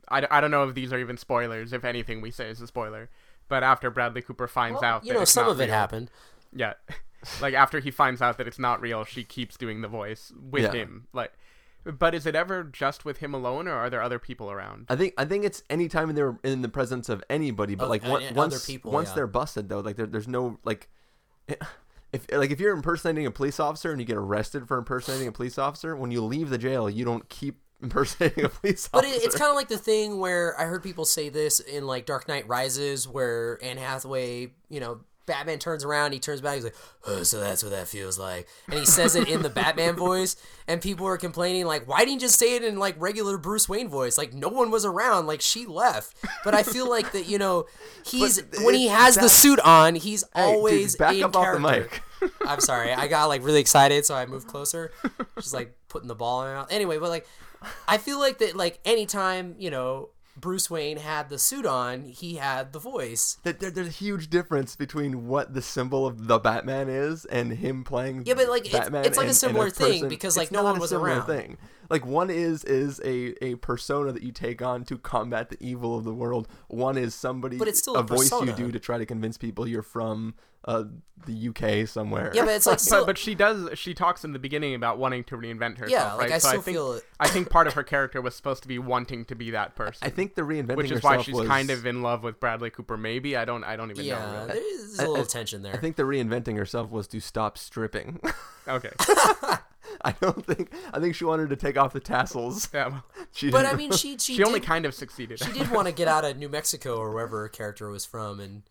[0.08, 1.72] I, I don't know if these are even spoilers.
[1.72, 3.08] If anything we say is a spoiler,
[3.48, 5.64] but after Bradley Cooper finds Well, out, you that know, it's some not of it
[5.66, 6.10] real- happened.
[6.54, 6.74] Yeah,
[7.40, 10.62] like after he finds out that it's not real, she keeps doing the voice with
[10.64, 10.72] Yeah.
[10.72, 11.06] him.
[11.12, 11.32] Like,
[11.84, 14.86] but is it ever just with him alone, or are there other people around?
[14.88, 17.90] I think I think it's any time they're in the presence of anybody, but Of
[17.90, 19.14] like one, any- other once people, once yeah.
[19.16, 20.88] they're busted though, like there, there's no like
[21.48, 25.32] if like if you're impersonating a police officer and you get arrested for impersonating a
[25.32, 29.16] police officer, when you leave the jail, you don't keep impersonating a police But officer.
[29.16, 32.06] it, it's kind of like the thing where I heard people say this in like
[32.06, 36.64] Dark Knight Rises, where Anne Hathaway, you know, Batman turns around, he turns back, he's
[36.64, 36.74] like,
[37.06, 38.48] oh, so that's what that feels like.
[38.68, 42.14] And he says it in the Batman voice, and people are complaining, like, why didn't
[42.14, 44.18] you just say it in like regular Bruce Wayne voice?
[44.18, 46.16] Like, no one was around, like, she left.
[46.44, 47.66] But I feel like that, you know,
[48.06, 51.36] he's, But when he has the suit on, he's Hey, dude, always back in up
[51.36, 52.00] off the character.
[52.20, 52.32] mic.
[52.46, 54.92] I'm sorry, I got like really excited, so I moved closer,
[55.36, 56.68] just like putting the ball in my mouth.
[56.70, 57.26] Anyway, but like,
[57.86, 60.10] I feel like that, like, anytime, you know,
[60.42, 63.38] Bruce Wayne had the suit on, he had the voice.
[63.44, 67.84] There, there's a huge difference between what the symbol of the Batman is and him
[67.84, 68.24] playing.
[68.26, 70.08] Yeah, but, like, it's- Batman it's like a and- and similar thing, person.
[70.10, 71.26] because, like, It's no not one a was similar around.
[71.26, 71.56] Thing.
[71.88, 75.96] Like one is is a a persona that you take on to combat the evil
[75.98, 76.48] of the world.
[76.68, 79.36] One is somebody, But it's still a, a voice you do to try to convince
[79.36, 80.34] people you're from
[80.64, 80.84] uh,
[81.26, 82.32] the UK somewhere.
[82.34, 83.78] Yeah, but it's like still, but, but she does.
[83.78, 85.90] She talks in the beginning about wanting to reinvent herself.
[85.90, 86.32] Yeah, like, right?
[86.32, 88.62] I so still I think, feel it- I think part of her character was supposed
[88.62, 90.06] to be wanting to be that person.
[90.06, 92.70] I think the reinventing which is why she's was- kind of in love with Bradley
[92.70, 92.96] Cooper.
[92.96, 93.64] Maybe I don't.
[93.64, 94.12] I don't even know.
[94.16, 94.60] yeah, Really.
[94.60, 95.74] there's a little I- tension there.
[95.74, 98.20] I think the reinventing herself was to stop stripping.
[98.68, 98.90] Okay.
[100.04, 100.72] I don't think.
[100.92, 102.68] I think she wanted to take off the tassels.
[102.74, 105.40] Yeah, well, She but I mean, really- she she, she only kind of succeeded.
[105.40, 108.38] she did want to get out of New Mexico or wherever her character was from,
[108.38, 108.62] and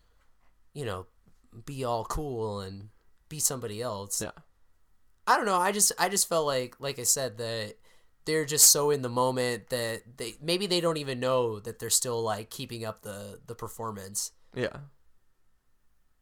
[0.72, 1.06] you know,
[1.64, 2.88] be all cool and
[3.28, 4.20] be somebody else.
[4.22, 4.30] Yeah.
[5.26, 5.56] I don't know.
[5.56, 7.74] I just I just felt like like I said that
[8.24, 11.90] they're just so in the moment that they maybe they don't even know that they're
[11.90, 14.32] still like keeping up the the performance.
[14.54, 14.76] Yeah.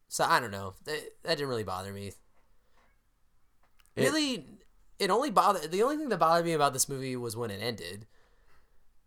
[0.08, 0.74] So I don't know.
[0.84, 2.08] That, that didn't really bother me.
[3.96, 4.46] It- really,
[4.98, 5.70] it only bothered.
[5.70, 8.06] The only thing that bothered me about this movie was when it ended,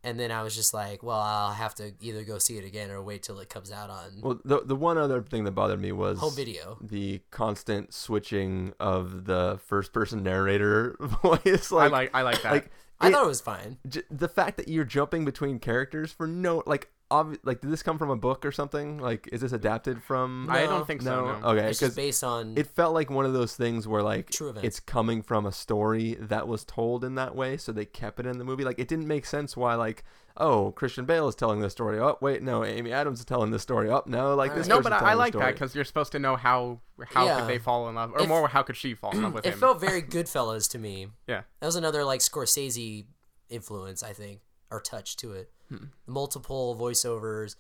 [0.04, 2.92] and then I was just like, well, I'll have to either go see it again
[2.92, 5.80] or wait till it comes out on Well, the the one other thing that bothered
[5.82, 6.78] me was home video.
[6.82, 11.72] the constant switching of the first person narrator voice.
[11.72, 12.52] I Like, like I like that.
[12.52, 13.78] like I it- thought it was fine.
[13.88, 17.84] j- the fact that you're jumping between characters for no like obvi- like did this
[17.84, 18.98] come from a book or something?
[18.98, 20.48] Like is this adapted from?
[20.50, 21.40] I don't think so.
[21.40, 21.50] No.
[21.50, 24.30] Okay, It's just because based on it felt like one of those things where like
[24.30, 24.66] True events.
[24.68, 28.26] it's coming from a story that was told in that way, so they kept it
[28.26, 28.64] in the movie.
[28.64, 30.04] Like it didn't make sense why like
[30.38, 32.00] oh Christian Bale is telling this story.
[32.00, 33.90] Oh wait, no, Amy Adams is telling this story.
[33.90, 34.68] Oh no, like this.
[34.68, 35.52] no, person's but I, I telling the like that story.
[35.54, 36.80] because you're supposed to know how
[37.10, 37.40] how Yeah.
[37.42, 39.46] could they fall in love, or It- more how could she fall in love with
[39.46, 39.60] it him.
[39.60, 41.08] felt very Goodfellas to me.
[41.28, 41.42] Yeah.
[41.60, 43.06] that was another like Scorsese
[43.50, 44.40] influence, I think,
[44.72, 45.52] or touch to it.
[45.78, 45.86] Hmm.
[46.06, 47.56] Multiple voiceovers.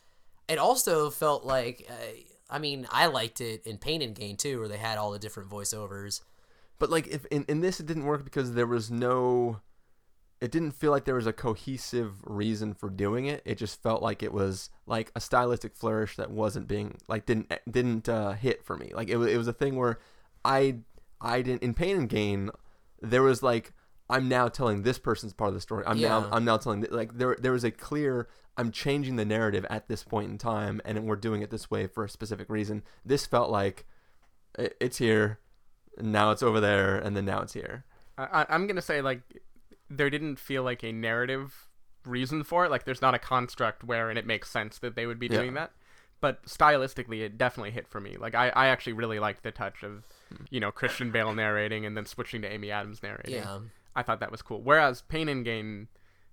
[0.47, 1.93] It also felt like, uh,
[2.49, 5.19] I mean, I liked it in Pain and Gain too, where they had all the
[5.19, 6.21] different voiceovers.
[6.79, 9.61] But like if in, in this it didn't work because there was no
[10.41, 13.41] it didn't feel like there was a cohesive reason for doing it.
[13.45, 17.53] It just felt like it was like a stylistic flourish that wasn't being like didn't
[17.69, 18.91] didn't uh, hit for me.
[18.93, 19.99] Like it was it was a thing where
[20.43, 20.79] I
[21.21, 22.51] I didn't in Pain and Gain
[23.01, 23.73] there was like
[24.09, 25.83] I'm now telling this person's part of the story.
[25.85, 28.27] I'm now I'm now telling like there there was a clear
[28.57, 31.87] I'm changing the narrative at this point in time and we're doing it this way
[31.87, 32.83] for a specific reason.
[33.05, 33.85] This felt like
[34.57, 35.39] it, it's here
[35.97, 37.85] and now it's over there and then now it's here
[38.17, 39.21] I, I- I'm gonna say like
[39.89, 41.67] there didn't feel like a narrative
[42.05, 42.71] reason for it.
[42.71, 45.37] Like there's not a construct wherein it makes sense that they would be Yeah.
[45.39, 45.71] doing that.
[46.21, 48.15] But stylistically, it definitely hit for me.
[48.17, 50.43] Like I, I actually really liked the touch of, hmm.
[50.49, 53.35] you know, Christian Bale narrating and then switching to Amy Adams narrating.
[53.35, 53.59] Yeah.
[53.95, 54.61] I thought that was cool.
[54.61, 55.87] Whereas Pain and Gain,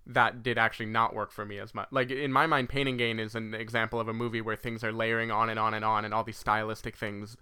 [0.06, 1.88] that did actually not work for me as much.
[1.90, 4.82] Like in my mind, Pain and Gain is an example of a movie where things
[4.82, 7.36] are layering on and on and on, and all these stylistic things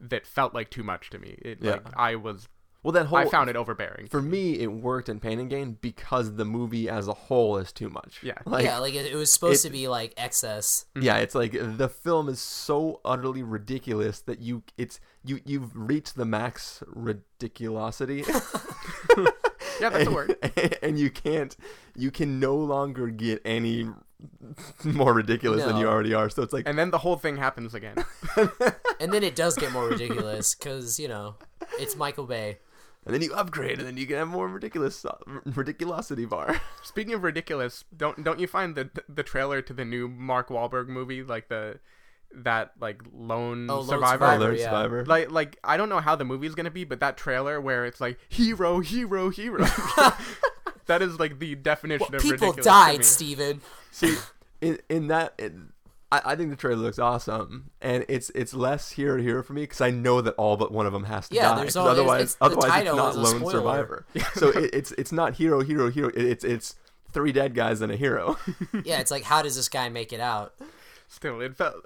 [0.00, 1.38] that felt like too much to me.
[1.42, 1.72] It Yeah.
[1.72, 2.48] like I was
[2.82, 4.08] well that whole I found it overbearing.
[4.08, 7.72] for me it worked in pain and gain because the movie as a whole is
[7.72, 8.34] too much Yeah.
[8.44, 10.84] like yeah, like it, it was supposed it- to be like excess.
[10.94, 11.06] Mm-hmm.
[11.06, 16.14] yeah it's like the film is so utterly ridiculous that you it's you you've reached
[16.16, 18.22] the max ridiculosity
[19.80, 20.36] Yeah, that's a word.
[20.82, 21.56] and you can't
[21.96, 23.88] you can no longer get any
[24.84, 27.74] more ridiculous than you already are so it's like And then the whole thing happens
[27.74, 27.96] again.
[29.00, 31.34] And then it does get more ridiculous because, you know,
[31.80, 32.58] it's Michael Bay.
[33.04, 35.16] and then you upgrade and then you can have more ridiculous uh,
[35.48, 40.08] ridiculosity bar Speaking of ridiculous, don't don't you find the the trailer to the new
[40.08, 41.80] Mark Wahlberg movie like the
[42.36, 44.64] that like lone Oh, Lone survivor, Survivor, Lone yeah.
[44.64, 45.04] Survivor.
[45.06, 48.00] like like I don't know how the movie's gonna be, but that trailer where it's
[48.00, 49.64] like hero, hero, hero,
[50.86, 52.64] that is like the definition of People ridiculous to me.
[52.64, 53.60] died, Stephen.
[53.90, 54.16] See,
[54.60, 55.52] in in that, it,
[56.12, 59.62] I, I think the trailer looks awesome, and it's it's less hero hero for me
[59.62, 61.56] because I know that all but one of them has to Yeah, die.
[61.56, 63.50] there's 'cause all- otherwise, it's- the otherwise it's not lone spoiler.
[63.52, 64.06] survivor.
[64.34, 66.08] so it, it's it's not hero hero hero.
[66.08, 66.76] It, it's it's
[67.12, 68.36] three dead guys and a hero.
[68.84, 70.54] Yeah, it's like, how does this guy make it out?
[71.06, 71.76] Still, it felt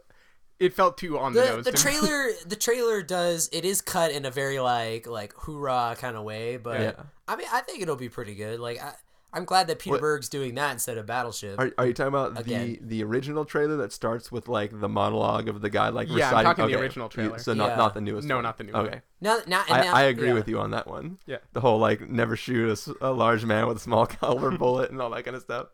[0.60, 1.64] it felt too on the, The, nose.
[1.64, 6.16] the trailer, the trailer does it is cut in a very like like hoorah kind
[6.16, 6.92] of way, but Yeah.
[7.26, 8.58] I mean, I think it'll be pretty good.
[8.58, 8.94] Like, I,
[9.30, 11.58] I'm glad that Peter What- Berg's doing that instead of Battleship.
[11.60, 12.78] Are, are you talking about Again.
[12.80, 16.14] the the original trailer that starts with like the monologue of the guy like Yeah,
[16.14, 16.44] I'm reciting?
[16.44, 17.38] talking the original trailer.
[17.38, 17.76] So not Yeah.
[17.76, 18.26] not the newest.
[18.26, 18.44] No, one.
[18.44, 18.86] not the new one.
[18.86, 19.02] Okay.
[19.20, 20.32] now, now, and I, now, I agree yeah.
[20.34, 21.18] with you on that one.
[21.26, 21.36] Yeah.
[21.52, 25.10] The whole like never shoot a large man with a small caliber bullet and all
[25.10, 25.68] that kind of stuff.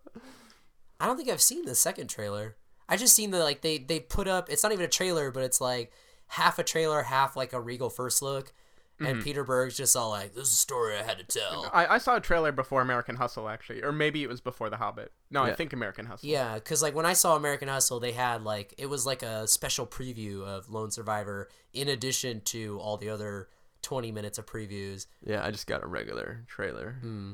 [1.00, 2.56] I don't think I've seen the second trailer.
[2.88, 4.50] I just seen the like they they put up.
[4.50, 5.92] It's not even a trailer, but it's like
[6.28, 8.52] half a trailer, half like a Regal first look.
[9.00, 9.24] And Mhm.
[9.24, 11.98] Peter Berg's just all like, "This is a story I had to tell." I, I
[11.98, 15.12] saw a trailer before American Hustle actually, or maybe it was before The Hobbit.
[15.32, 16.28] No, I think American Hustle.
[16.28, 19.48] Yeah, because like when I saw American Hustle, they had like it was like a
[19.48, 23.48] special preview of Lone Survivor in addition to all the other
[23.82, 25.06] twenty minutes of previews.
[25.24, 26.98] Yeah, I just got a regular trailer.
[27.00, 27.32] Hmm.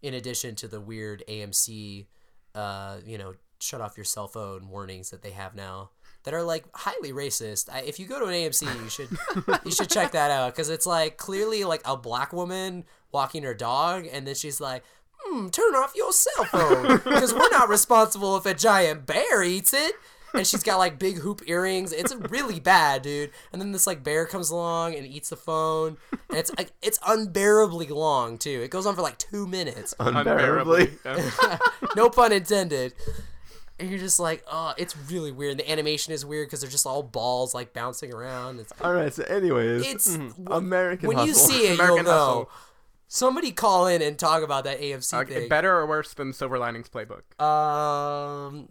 [0.00, 2.06] In addition to the weird AMC,
[2.54, 3.34] uh, you know,
[3.64, 5.90] shut off your cell phone warnings that they have now
[6.24, 7.68] that are like highly racist.
[7.72, 9.08] I, if you go to an AMC, you should
[9.64, 13.54] you should check that out because it's like clearly like a black woman walking her
[13.54, 14.82] dog, and then she's like.
[15.26, 19.72] Hmm, turn off your cell phone because we're not responsible if a giant bear eats
[19.72, 19.94] it.
[20.34, 21.92] And she's got like big hoop earrings.
[21.92, 23.30] It's really bad, dude.
[23.50, 25.96] And then this like bear comes along and eats the phone.
[26.28, 28.60] And it's like it's unbearably long too.
[28.62, 29.94] It goes on for like two minutes.
[29.98, 30.90] Unbearably.
[31.96, 32.92] no pun intended.
[33.78, 35.58] And you're just like, oh, it's really weird.
[35.58, 38.60] The animation is weird because they're just all balls like bouncing around.
[38.60, 39.12] It's All right.
[39.12, 41.08] So, anyways, It's- mhm, American.
[41.08, 42.48] when you see it, American you'll know.
[43.08, 45.48] Somebody call in and talk about that AMC Okay, thing.
[45.48, 47.22] better or worse than Silver Linings Playbook?
[47.42, 48.68] Um,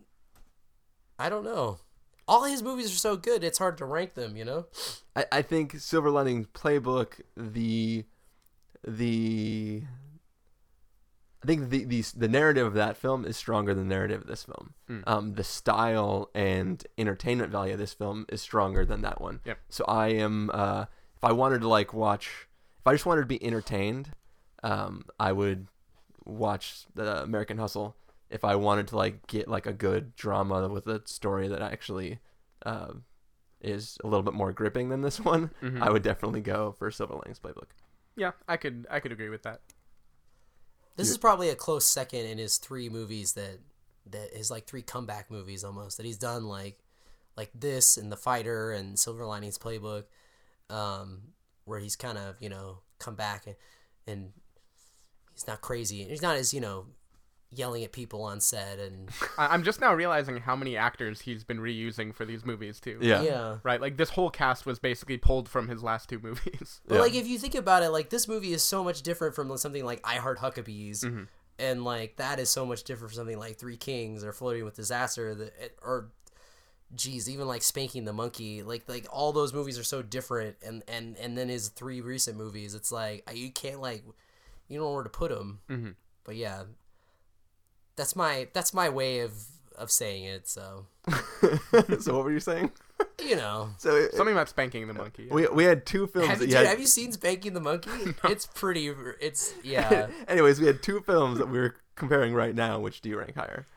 [1.20, 1.80] I don't know.
[2.28, 4.36] All his movies are so good; it's hard to rank them.
[4.38, 4.66] You know.
[5.16, 8.06] I, I think Silver Linings Playbook, the
[8.88, 9.84] the
[11.44, 14.28] I think the, the the narrative of that film is stronger than the narrative of
[14.28, 14.74] this film.
[14.90, 15.04] Mm.
[15.06, 19.42] Um, the style and entertainment value of this film is stronger than that one.
[19.46, 19.60] Yep.
[19.70, 20.86] So I am, uh,
[21.18, 22.48] if I wanted to like watch,
[22.80, 24.12] if I just wanted to be entertained,
[24.64, 25.68] um, I would
[26.26, 27.96] watch the American Hustle.
[28.30, 32.20] If I wanted to like get like a good drama with a story that actually
[32.66, 32.94] uh,
[33.62, 35.82] is a little bit more gripping than this one, Mhm.
[35.82, 37.68] I would definitely go for Silver Linings Playbook.
[38.16, 39.60] Yeah, I could I could agree with that.
[40.96, 41.12] This Yeah.
[41.14, 43.60] is probably a close second in his three movies that
[44.06, 46.80] that his like three comeback movies almost that he's done like
[47.38, 50.04] like this and The Fighter and Silver Linings Playbook,
[50.70, 51.34] um,
[51.66, 53.56] where he's kind of you know come back and
[54.06, 54.34] and
[55.34, 56.04] he's not crazy.
[56.04, 56.88] He's not as you know
[57.56, 61.44] yelling at people on set and I- I'm just now realizing how many actors he's
[61.44, 62.98] been reusing for these movies too.
[63.02, 63.22] Yeah.
[63.22, 63.58] Yeah.
[63.64, 66.82] Right, like this whole cast was basically pulled from his last two movies.
[66.88, 69.56] But like if you think about it, like this movie is so much different from
[69.58, 71.28] something like I Heart Huckabees, Mhm.
[71.60, 74.76] and like that is so much different from something like Three Kings or Flirting with
[74.76, 76.10] Disaster, that or
[76.96, 78.62] geez, even like Spanking the Monkey.
[78.64, 82.38] Like like all those movies are so different, and and and then his three recent
[82.38, 84.04] movies, it's like you can't like
[84.68, 85.60] you don't know where to put them.
[85.70, 85.96] Mhm.
[86.24, 86.64] But yeah,
[87.96, 89.34] that's my that's my way of
[89.78, 90.48] of saying it.
[90.48, 90.88] So
[92.00, 92.72] so what were you saying?
[93.24, 93.70] you know.
[93.78, 95.28] So it, Something about spanking the monkey.
[95.32, 96.72] we we had two films Have, that you, you dude, had.
[96.72, 97.92] have you seen Spanking the Monkey?
[98.26, 98.92] It's pretty.
[99.20, 100.08] It's yeah.
[100.28, 102.80] Anyways, we had two films that we were comparing right now.
[102.80, 103.68] Which do you rank higher?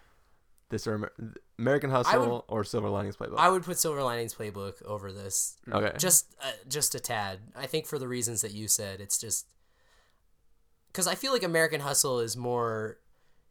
[0.68, 1.12] This or
[1.60, 3.36] American Hustle or Silver Linings Playbook?
[3.38, 5.58] I would put Silver Linings Playbook over this.
[5.70, 5.92] Okay.
[5.96, 7.38] Just uh, just a tad.
[7.54, 9.46] I think for the reasons that you said, it's just
[10.88, 12.98] because I feel like American Hustle is more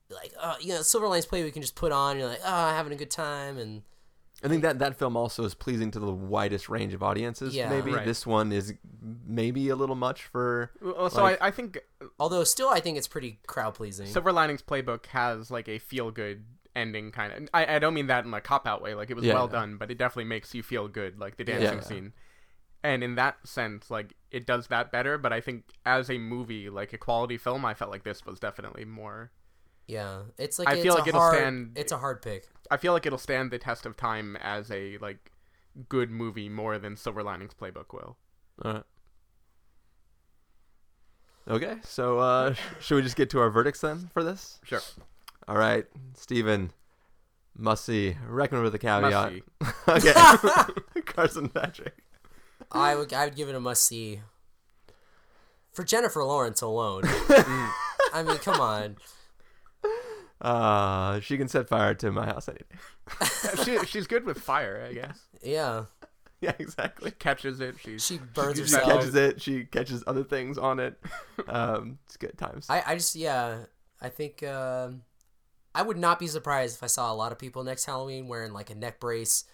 [0.09, 2.17] like uh, you know Silver Linings Playbook you can just put on.
[2.19, 3.81] You're like oh having a good time and
[4.43, 7.55] I think that that film also is pleasing to the widest range of audiences.
[7.55, 7.69] Yeah.
[7.69, 8.05] maybe Right.
[8.05, 8.73] this one is
[9.25, 10.71] maybe a little much for.
[10.81, 11.79] Well, so like- I, I think
[12.19, 14.07] although still I think it's pretty crowd pleasing.
[14.07, 16.43] Silver Linings Playbook has like a feel good
[16.75, 17.49] ending kind of.
[17.53, 18.93] I, I don't mean that in a cop out way.
[18.93, 19.35] Like it was Yeah.
[19.35, 21.17] well done, but it definitely makes you feel good.
[21.17, 21.83] Like the dancing Yeah.
[21.83, 22.13] scene.
[22.83, 25.17] And in that sense, like it does that better.
[25.17, 28.39] But I think as a movie, like a quality film, I felt like this was
[28.39, 29.31] definitely more.
[29.87, 32.47] Yeah, it's like I it's feel a like it'll hard, stand- It's a hard pick.
[32.71, 35.31] I feel like it'll stand the test of time as a like
[35.89, 38.17] good movie more than Silver Linings Playbook will.
[38.63, 38.83] All right.
[41.47, 44.59] Okay, so uh, should we just get to our verdicts then for this?
[44.63, 44.81] Sure.
[45.47, 46.71] All right, Stephen.
[47.57, 48.17] Must see.
[48.27, 49.31] Recommend with a caveat.
[49.33, 49.43] see.
[49.87, 50.13] okay.
[51.05, 51.95] Carson Patrick.
[52.71, 54.21] I would I would give it a must see.
[55.71, 57.03] For Jennifer Lawrence alone.
[57.05, 58.95] I mean, come on.
[60.45, 63.27] Uh, she can set fire to my house any day.
[63.63, 65.19] she, she's good with fire, I guess.
[65.41, 65.85] Yeah.
[66.41, 67.11] Yeah, exactly.
[67.11, 67.75] Catches it.
[67.83, 68.83] She She burns She herself.
[68.91, 69.41] catches it.
[69.41, 70.99] She catches other things on it.
[71.47, 72.67] Um, it's good times.
[72.69, 73.59] I, I just yeah
[74.01, 75.01] I think um
[75.73, 78.53] I would not be surprised if I saw a lot of people next Halloween wearing
[78.53, 79.45] like a neck brace,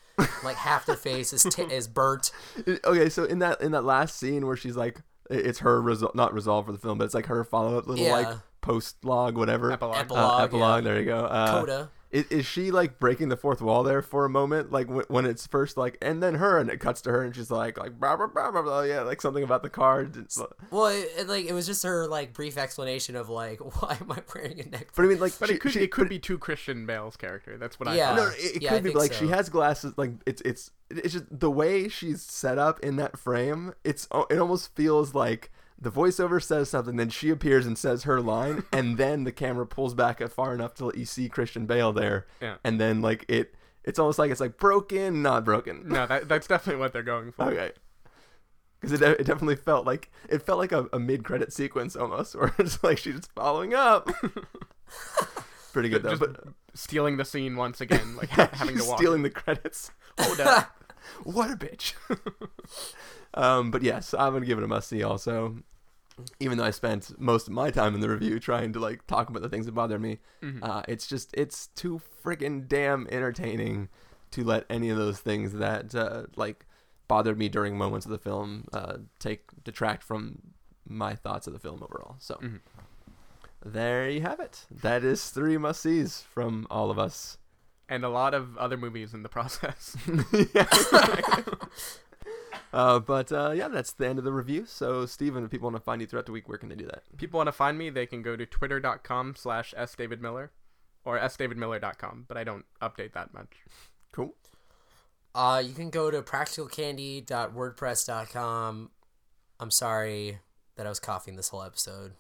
[0.44, 2.32] like half their face is t- is burnt.
[2.86, 6.34] okay, so in that in that last scene where she's like, it's her result, not
[6.34, 8.38] resolve for the film, but it's like her follow up little like Yeah.
[8.62, 9.96] Post log, whatever Epilogue.
[9.96, 10.84] Uh, Epilogue, epilogue.
[10.84, 10.92] yeah.
[10.92, 11.26] There you go.
[11.26, 11.90] Uh, Coda.
[12.12, 15.26] Is, is she like breaking the fourth wall there for a moment, like w- when
[15.26, 17.98] it's first like, and then her, and it cuts to her, and she's like, like
[18.02, 20.18] blah blah blah blah, blah yeah, like something about the card.
[20.18, 20.38] It's-
[20.72, 24.12] Well, it, it, like it was just her like brief explanation of like why am
[24.12, 24.90] I wearing a neck?
[24.94, 27.16] But I mean, like, But she, it could she- it could be two Christian Bale's
[27.16, 27.58] character.
[27.58, 28.12] That's what Yeah.
[28.12, 28.38] I No, thought.
[28.40, 29.94] it, it Yeah, could I be think but, like she has glasses.
[29.96, 33.74] Like it's it's it's just the way she's set up in that frame.
[33.86, 35.50] It's it almost feels like
[35.82, 39.66] the voiceover says something, then she appears and says her line, and then the camera
[39.66, 42.58] pulls back far enough to let you see Christian Bale there, Yeah.
[42.64, 43.56] and then like it.
[43.84, 45.90] It's almost like it's like broken, not broken.
[45.90, 47.46] No, that, that's definitely what they're going for.
[47.46, 47.72] Okay.
[48.80, 52.36] Because it, it definitely felt like it felt like a, a mid credit sequence almost,
[52.40, 54.08] where it's like she's just following up.
[55.74, 58.98] Pretty good though, Just but stealing the scene once again, like ha- having to walk.
[59.00, 59.90] stealing the credits.
[60.20, 60.70] Hold up.
[61.24, 61.94] what a bitch.
[63.34, 65.02] um, but yes, I'm gonna give it a must see.
[65.02, 65.56] Also,
[66.40, 69.30] even though I spent most of my time in the review trying to like talk
[69.30, 70.60] about the things that bother me, Mhm.
[70.64, 73.90] uh, it's just it's too freaking damn entertaining
[74.32, 76.66] to let any of those things that uh, like
[77.08, 80.40] bothered me during moments of the film uh, take detract from
[80.88, 82.16] my thoughts of the film overall.
[82.20, 82.36] So.
[82.36, 82.60] Mhm.
[83.64, 84.66] There you have it.
[84.72, 87.38] That is three must sees from all of us.
[87.90, 89.96] and a lot of other movies in the process.
[92.74, 94.66] Uh, but uh, yeah, that's the end of the review.
[94.66, 96.86] So, Stephen, if people want to find you throughout the week, where can they do
[96.86, 97.04] that?
[97.18, 100.50] People want to find me, they can go to twitter.com slash sdavidmiller
[101.04, 103.54] or sdavidmiller.com, but I don't update that much.
[104.12, 104.36] Cool.
[105.34, 108.92] Uh, you can go to practicalcandy.wordpress.com.
[109.60, 110.38] I'm sorry
[110.76, 112.14] that I was coughing this whole episode.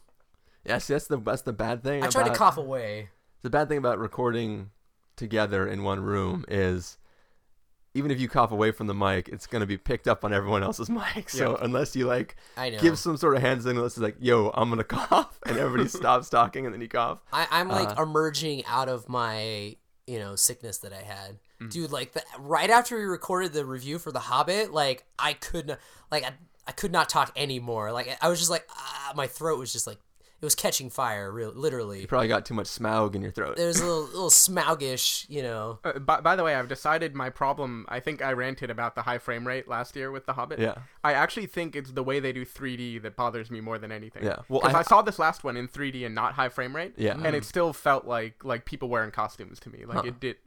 [0.64, 2.04] Yes, that's the that's the bad thing.
[2.04, 3.10] I tried to cough away.
[3.42, 4.70] The bad thing about recording
[5.16, 7.00] together in one room is
[7.94, 10.34] even if you cough away from the mic, it's going to be picked up on
[10.34, 11.30] everyone else's mic.
[11.30, 11.58] So Yeah.
[11.66, 12.80] unless you like I know.
[12.80, 15.90] give some sort of hand signal, it's like, "Yo, I'm going to cough," and everybody
[16.00, 17.20] stops talking, and then you cough.
[17.34, 19.76] I, I'm like Uh, emerging out of my
[20.08, 21.70] you know sickness that I had, Mm.
[21.72, 21.92] dude.
[21.92, 25.80] Like the, right after we recorded the review for The Hobbit, like I could not,
[26.12, 26.32] like I,
[26.68, 27.92] I could not talk anymore.
[27.92, 30.00] Like I was just like, ah, my throat was just like
[30.42, 32.02] it was catching fire, real literally.
[32.02, 33.58] you probably got too much smaug in your throat.
[33.58, 35.80] There's a little little smougish, you know.
[35.84, 37.86] Uh, by, by the way, I've decided my problem.
[37.90, 40.60] I think I ranted about the high frame rate last year with The Hobbit.
[40.60, 40.76] Yeah.
[41.04, 44.24] I actually think it's the way they do 3D that bothers me more than anything.
[44.24, 44.38] Yeah.
[44.50, 46.94] Well, Because I- I, saw this last one in 3D and not high frame rate.
[46.98, 47.14] Yeah.
[47.14, 47.34] And Mm.
[47.34, 49.86] it still felt like like people wearing costumes to me.
[49.86, 50.04] Like Huh.
[50.08, 50.38] it did.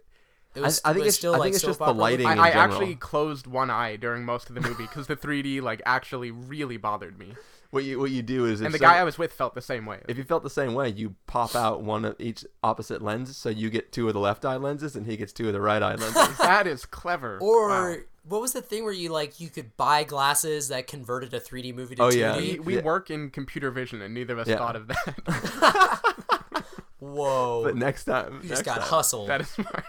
[0.57, 2.39] It was, I think was it's- still I like think it's just the lighting in
[2.39, 5.83] I, I actually closed one eye during most of the movie because the 3D like
[5.87, 7.35] actually really bothered me.
[7.75, 9.55] What you what you do is if And the some- guy I was with felt
[9.55, 10.01] the same way.
[10.09, 13.49] If you felt the same way, you pop out one of each opposite lens, so
[13.49, 15.83] you get two of the left eye lenses, and he gets two of the right
[15.83, 16.39] eye lenses.
[16.39, 17.39] that is clever.
[17.41, 17.97] Or Wow.
[18.29, 21.75] what was the thing where you like you could buy glasses that converted a 3D
[21.75, 22.17] movie to Oh, 2D?
[22.19, 22.37] yeah.
[22.37, 22.83] we, we Yeah.
[22.83, 24.57] work in computer vision and neither of us Yeah.
[24.59, 26.65] thought of that.
[27.01, 27.63] Whoa!
[27.65, 28.89] but next time, you just got time.
[28.89, 29.29] hustled.
[29.29, 29.85] that is smart.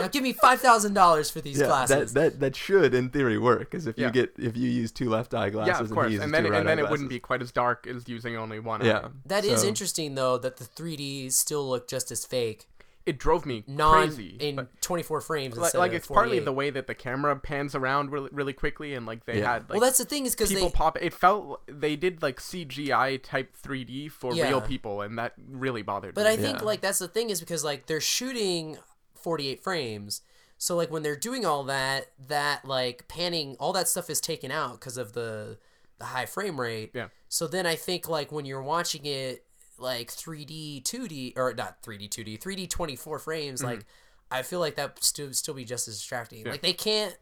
[0.00, 2.12] Now give me five thousand dollars for these Yeah, glasses.
[2.12, 4.10] that, that that should in theory work, because if you Yeah.
[4.10, 6.06] get if you use two left eye glasses yeah, of and course.
[6.08, 8.08] he uses And then two right and then it wouldn't be quite as dark as
[8.08, 9.08] using only one Yeah, eye.
[9.26, 12.66] That is so- interesting though that the 3D still look just as fake.
[13.06, 14.38] It drove me Non crazy.
[14.40, 17.74] in 24 frames like, instead like of it's partly the way that the camera pans
[17.74, 19.52] around really, really quickly and like they Yeah.
[19.52, 22.22] had like well, that's the thing is because people they pop it felt they did
[22.22, 24.48] like CGI type 3D for Yeah.
[24.48, 26.24] real people and that really bothered But me.
[26.30, 26.64] But I think Yeah.
[26.64, 28.78] like that's the thing is because like they're shooting
[29.24, 30.22] 48 frames.
[30.58, 34.52] So like when they're doing all that, that like panning, all that stuff is taken
[34.52, 35.58] out because of the
[35.98, 36.90] the high frame rate.
[36.94, 37.08] Yeah.
[37.28, 39.44] So then I think like when you're watching it
[39.78, 43.70] like 3D, 2D or not 3D, 2D, 3D 24 frames, Mm-hmm.
[43.70, 43.86] like
[44.30, 46.44] I feel like that still still be just as distracting.
[46.44, 47.16] Like they can't.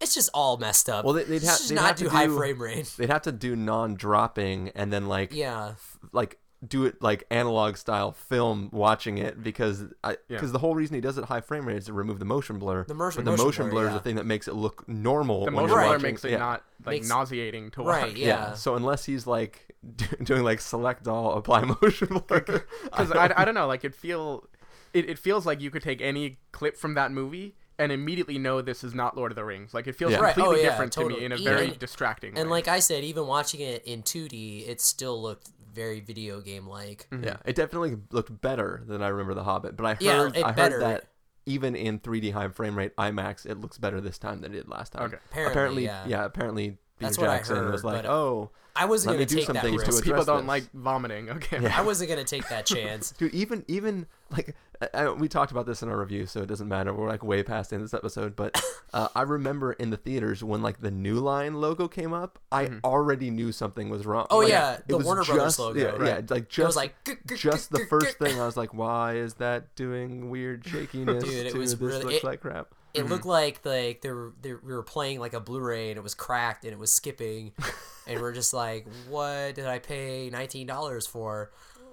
[0.00, 1.04] It's just all messed up.
[1.04, 2.92] Well, they, they'd, ha- they'd not have do high frame rate.
[2.98, 5.74] They'd have to do non-dropping and then like Yeah.
[6.12, 10.16] like do it like analog style film watching it because I Yeah.
[10.36, 12.58] because the whole reason he does it high frame rate is to remove the motion
[12.58, 12.84] blur.
[12.84, 13.94] The motion- but the motion motion, blur, blur, is yeah.
[13.98, 15.44] the thing that makes it look normal.
[15.44, 16.38] the motion blur watching- makes it yeah.
[16.38, 18.16] not like Makes- nauseating to Right, watch.
[18.16, 18.26] yeah.
[18.26, 18.54] Yeah.
[18.54, 19.74] So unless he's like
[20.22, 24.44] doing like select all apply motion blur, because I, I don't know like it feel
[24.92, 28.60] it, it feels like you could take any clip from that movie and immediately know
[28.62, 30.18] this is not Lord of the Rings like it feels Yeah.
[30.20, 32.40] Right, completely oh, yeah, different to me in a Even- very distracting Way.
[32.42, 36.66] And like I said, even watching it in 2D, it still looked very video game
[36.66, 37.06] like.
[37.10, 37.24] Mm-hmm.
[37.24, 39.76] Yeah, it definitely looked better than I remember The Hobbit.
[39.76, 40.78] But I Yeah, heard it I heard better.
[40.80, 41.04] that
[41.46, 44.68] even in 3D high frame rate IMAX, it looks better this time than it did
[44.68, 45.02] last time.
[45.04, 45.18] Okay.
[45.46, 46.24] Apparently, yeah.
[46.24, 49.36] apparently Peter That's what I Jackson was like, "Oh, I wasn't let me gonna do
[49.36, 51.78] take some that things to people don't this." like vomiting okay Yeah.
[51.78, 53.10] I wasn't gonna take that chance.
[53.18, 56.46] Dude, even even like I, I- we talked about this in our review, so it
[56.46, 56.92] doesn't matter.
[56.94, 58.60] We're like way past in this episode, but
[58.94, 62.70] uh, I remember in the theaters when like the New Line logo came up, I
[62.82, 64.26] already knew something was wrong.
[64.30, 66.06] Oh, Like, yeah, it the was Warner Brothers logo, Yeah, right.
[66.08, 68.40] yeah, like It just was like, "Guk, guk, just the first thing.
[68.40, 71.22] I was like, why is that doing weird shakiness?
[71.24, 72.74] Dude, it was this really- looks like crap.
[72.94, 76.02] It looked like like they were, they, we were playing like a Blu-ray and it
[76.02, 77.52] was cracked and it was skipping,
[78.06, 81.50] and we're just like, what did I pay nineteen dollars for?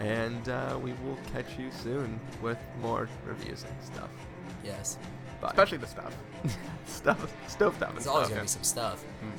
[0.00, 4.10] And uh, we will catch you soon with more reviews and stuff.
[4.64, 4.98] Yes.
[5.40, 5.50] Bye.
[5.50, 6.16] Especially the stuff.
[6.86, 7.96] stuff, stove stuff.
[7.96, 9.04] It's always gonna be some stuff.
[9.22, 9.30] Mm.